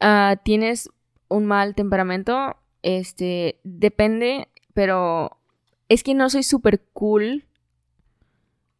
[0.03, 0.90] Ah, Tienes
[1.28, 2.57] un mal temperamento.
[2.82, 5.38] Este, depende, pero
[5.88, 7.44] es que no soy súper cool.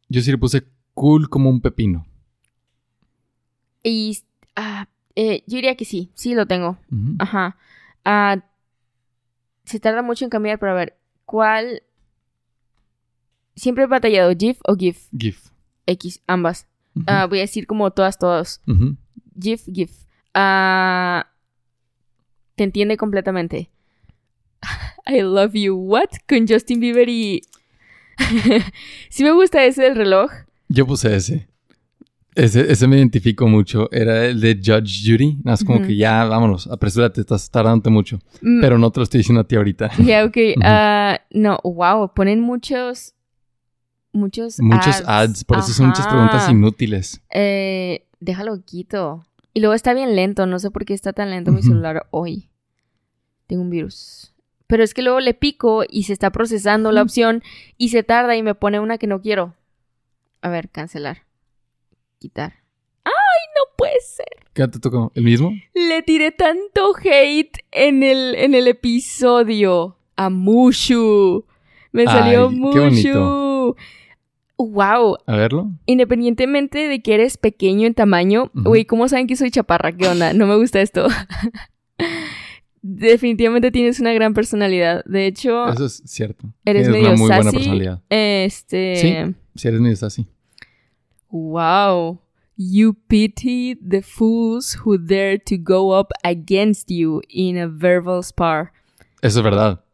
[0.09, 0.65] Yo sí le puse
[0.95, 2.05] cool como un pepino.
[3.85, 4.19] Y
[4.57, 6.79] ah, eh, yo diría que sí, sí lo tengo.
[7.19, 7.57] Ajá.
[8.05, 8.45] Ah,
[9.65, 11.83] se tarda mucho en cambiar, pero a ver, ¿cuál?
[13.55, 15.09] Siempre he batallado, GIF o GIF.
[15.17, 15.51] GIF.
[15.87, 16.67] X, ambas.
[16.95, 18.61] Voy a decir como todas, todos.
[18.67, 18.97] Ujú.
[19.39, 19.93] GIF, GIF.
[20.35, 21.27] Ah,
[22.55, 23.71] te entiende completamente.
[25.07, 25.75] I love you.
[25.77, 26.11] What?
[26.29, 27.43] Con Justin Bieber y.
[29.11, 30.31] sí me gusta ese del reloj.
[30.69, 31.49] Yo puse ese.
[32.35, 33.91] Ese, ese me identifico mucho.
[33.93, 35.35] Era el de Judge Judy.
[35.45, 38.19] Nada más como que ya, vámonos, apresúrate, estás tardándote mucho.
[38.41, 39.91] Mm, Pero no te lo estoy diciendo a ti ahorita.
[40.03, 40.37] Ya, ok.
[40.63, 42.13] Ah, no, wow.
[42.15, 43.15] Ponen muchos.
[44.15, 47.23] Muchos Muchos ads, por eso son muchas preguntas inútiles.
[47.31, 49.25] Eh, déjalo quito.
[49.55, 50.47] Y luego está bien lento.
[50.47, 52.49] No sé por qué está tan lento mi celular hoy.
[53.47, 54.35] Tengo un virus.
[54.67, 57.43] Pero es que luego le pico y se está procesando la opción
[57.77, 59.55] y se tarda y me pone una que no quiero.
[60.41, 61.27] A ver, cancelar.
[62.19, 62.55] Quitar.
[63.05, 63.13] ¡Ay,
[63.57, 64.27] no puede ser!
[64.55, 65.13] ¿Qué te tocó?
[65.15, 65.53] ¿El mismo?
[65.75, 71.45] Le tiré tanto hate en el, en el episodio a Mushu.
[71.93, 72.81] Me salió Ay, qué mucho.
[72.81, 73.77] bonito.
[74.69, 75.17] Wow.
[75.27, 75.71] A verlo.
[75.87, 79.93] Independientemente de que eres pequeño en tamaño, güey, ¿cómo saben que soy chaparra?
[79.93, 80.33] ¿Qué onda?
[80.33, 81.09] No me gusta esto.
[82.85, 85.05] Definitivamente tienes una gran personalidad.
[85.05, 86.49] De hecho, Eso es cierto.
[86.65, 87.57] eres Tienes medio una muy buena sassy.
[87.57, 88.03] personalidad.
[88.11, 88.97] este.
[88.97, 89.35] Sí.
[89.55, 90.27] Si eres medio así.
[91.31, 92.21] Wow.
[92.57, 98.73] You pity the fools who dare to go up against you in a verbal spar.
[99.23, 99.85] Eso es verdad.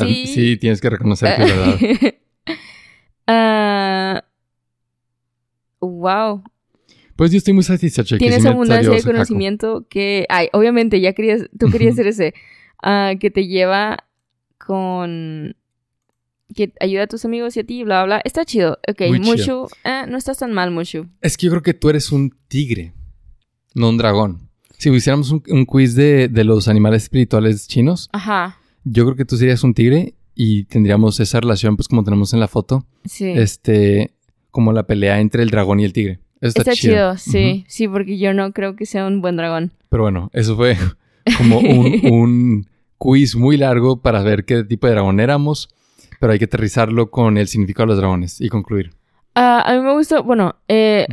[0.00, 0.26] Sí.
[0.26, 2.14] Sí, tienes que reconocer que es verdad.
[3.26, 4.24] Ah,
[5.80, 6.42] wow.
[7.16, 8.16] Pues yo estoy muy satisfecho.
[8.16, 9.12] que Tienes sí me abundancia de jaco.
[9.12, 12.34] conocimiento que, ay, obviamente ya querías, tú querías ser ese,
[12.82, 13.98] ah, que te lleva
[14.58, 15.54] con,
[16.54, 18.22] que ayuda a tus amigos y a ti, bla, bla, bla.
[18.24, 18.78] Está chido.
[18.88, 21.06] Ok, Muy Mushu, ah, no estás tan mal, Mushu.
[21.20, 22.92] Es que yo creo que tú eres un tigre,
[23.74, 24.50] no un dragón.
[24.76, 29.24] Si hiciéramos un, un quiz de, de los animales espirituales chinos, Ajá, yo creo que
[29.24, 33.30] tú serías un tigre y tendríamos esa relación, pues como tenemos en la foto, sí.
[33.30, 34.14] este,
[34.50, 36.20] como la pelea entre el dragón y el tigre.
[36.40, 39.72] Eso está, Está chido, sí, sí, porque yo no creo que sea un buen dragón.
[39.88, 40.76] Pero bueno, eso fue
[41.38, 42.66] como un, un
[42.98, 45.68] quiz muy largo para ver qué tipo de dragón éramos,
[46.20, 48.92] pero hay que aterrizarlo con el significado de los dragones y concluir.
[49.34, 51.06] Ah, a mí me gusta, bueno, eh,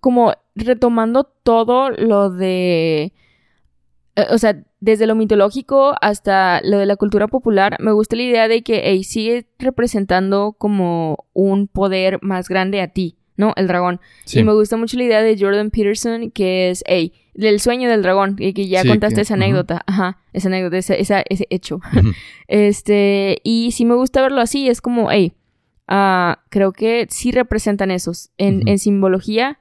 [0.00, 3.12] como retomando todo lo de,
[4.16, 8.22] eh, o sea, desde lo mitológico hasta lo de la cultura popular, me gusta la
[8.22, 13.52] idea de que ey, sigue representando como un poder más grande a ti, ¿no?
[13.56, 14.00] El dragón.
[14.24, 14.40] Sí.
[14.40, 18.02] Y me gusta mucho la idea de Jordan Peterson, que es, hey, del sueño del
[18.02, 21.46] dragón, y que ya Sí, contaste que- esa anécdota, ajá, esa anécdota, esa, esa- ese
[21.50, 21.80] hecho.
[22.48, 25.34] Este, y sí me gusta verlo así, es como, hey,
[25.86, 28.30] ah, creo que sí representan esos.
[28.38, 29.58] En simbología,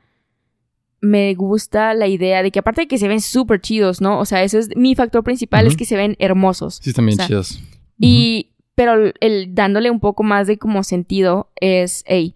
[1.02, 4.20] me gusta la idea de que aparte de que se ven súper chidos, ¿no?
[4.20, 6.80] O sea, ese es mi factor principal, es que se ven hermosos.
[6.82, 7.62] Sí, O sea, chidos.
[7.98, 12.36] Y, pero el, dándole un poco más de como sentido es, hey,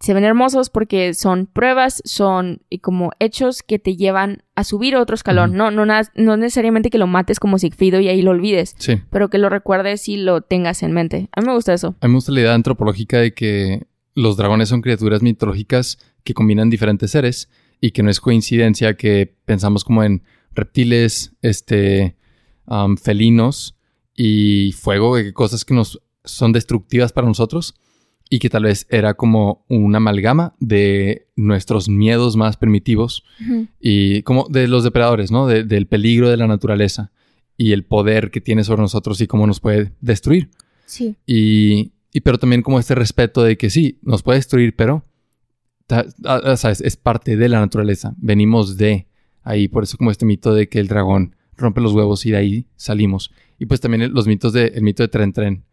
[0.00, 4.94] se ven hermosos porque son pruebas, son eh, como hechos que te llevan a subir
[4.94, 5.56] otro escalón.
[5.56, 9.00] No, no, no necesariamente que lo mates como Sigfrido y ahí lo olvides Sí.
[9.10, 11.28] pero que lo recuerdes y lo tengas en mente.
[11.32, 11.96] A mí me gusta eso.
[12.00, 16.34] A mí me gusta la idea antropológica de que los dragones son criaturas mitológicas que
[16.34, 17.48] combinan diferentes seres
[17.80, 22.16] y que no es coincidencia que pensamos como en reptiles, este,
[23.02, 23.76] felinos
[24.14, 27.74] y fuego, cosas que nos son destructivas para nosotros
[28.30, 33.24] y que tal vez era como una amalgama de nuestros miedos más primitivos
[33.80, 35.46] y como de los depredadores, ¿no?
[35.46, 37.10] De- del peligro de la naturaleza
[37.56, 40.50] y el poder que tiene sobre nosotros y cómo nos puede destruir.
[40.84, 41.16] Sí.
[41.26, 45.06] Y, y pero también como este respeto de que sí, nos puede destruir, pero
[46.56, 48.14] sabes, es parte de la naturaleza.
[48.18, 49.06] Venimos de
[49.42, 49.68] ahí.
[49.68, 52.66] Por eso como este mito de que el dragón rompe los huevos y de ahí
[52.76, 53.32] salimos.
[53.58, 55.64] Y pues también los mitos de, el mito de Tren Tren.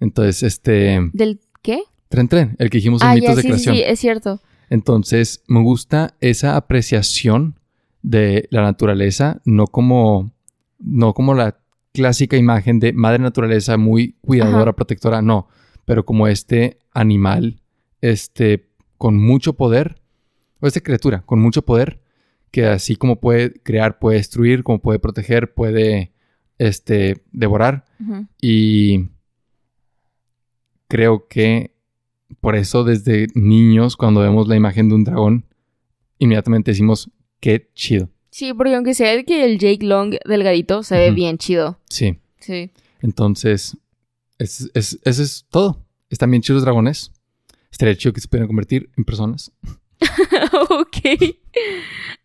[0.00, 1.00] Entonces, este...
[1.12, 1.80] ¿Del qué?
[2.08, 3.74] Tren Tren, el que dijimos en Ah, mitos de sí, creación.
[3.74, 4.40] sí, es cierto.
[4.70, 7.58] Entonces, me gusta esa apreciación
[8.02, 10.32] de la naturaleza, no como,
[10.78, 11.58] no como la
[11.92, 14.72] clásica imagen de madre naturaleza muy cuidadora, Ajá.
[14.74, 15.48] protectora, no,
[15.86, 17.60] pero como este animal,
[18.00, 18.68] este,
[19.04, 20.00] con mucho poder,
[20.60, 22.00] o esta criatura con mucho poder,
[22.50, 26.12] que así como puede crear, puede destruir, como puede proteger, puede,
[26.56, 27.84] este, devorar,
[28.40, 29.10] y
[30.88, 31.74] creo que
[32.40, 35.44] por eso desde niños, cuando vemos la imagen de un dragón,
[36.18, 37.10] inmediatamente decimos,
[37.40, 38.08] qué chido.
[38.30, 41.78] Sí, porque aunque sea que el Jake Long delgadito se ve bien chido.
[41.90, 42.18] Sí.
[42.40, 42.70] Sí.
[43.02, 43.76] Entonces,
[44.38, 45.84] es- es- eso es todo.
[46.08, 47.12] Están bien chidos los dragones.
[47.74, 49.50] Estaría chido que se pudieran convertir en personas.
[50.70, 51.34] ok.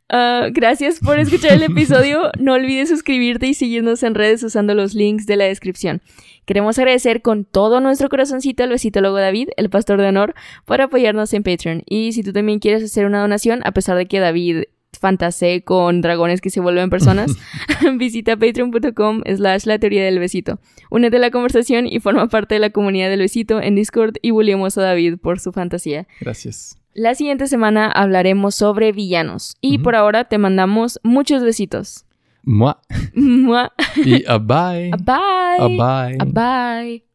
[0.08, 2.30] Ah, gracias por escuchar el episodio.
[2.38, 6.04] No olvides suscribirte y seguirnos en redes usando los links de la descripción.
[6.46, 10.36] Queremos agradecer con todo nuestro corazoncito al besitólogo David, el pastor de honor,
[10.66, 11.82] por apoyarnos en Patreon.
[11.88, 14.66] Y si tú también quieres hacer una donación, a pesar de que David
[15.00, 17.36] fantasee con dragones que se vuelven personas,
[17.98, 20.60] visita patreon.com slash la teoría del besito.
[20.90, 24.32] Únete a la conversación y forma parte de la comunidad del besito en Discord y
[24.32, 26.08] bulliemos a David por su fantasía.
[26.22, 26.78] Gracias.
[26.94, 29.56] La siguiente semana hablaremos sobre villanos.
[29.62, 32.06] Y por ahora te mandamos muchos besitos.
[32.44, 32.82] Mua.
[33.14, 33.72] Mua.
[34.04, 34.92] Y a bye.
[34.92, 35.60] A bye.
[35.60, 36.18] A bye.
[36.20, 37.09] A bye.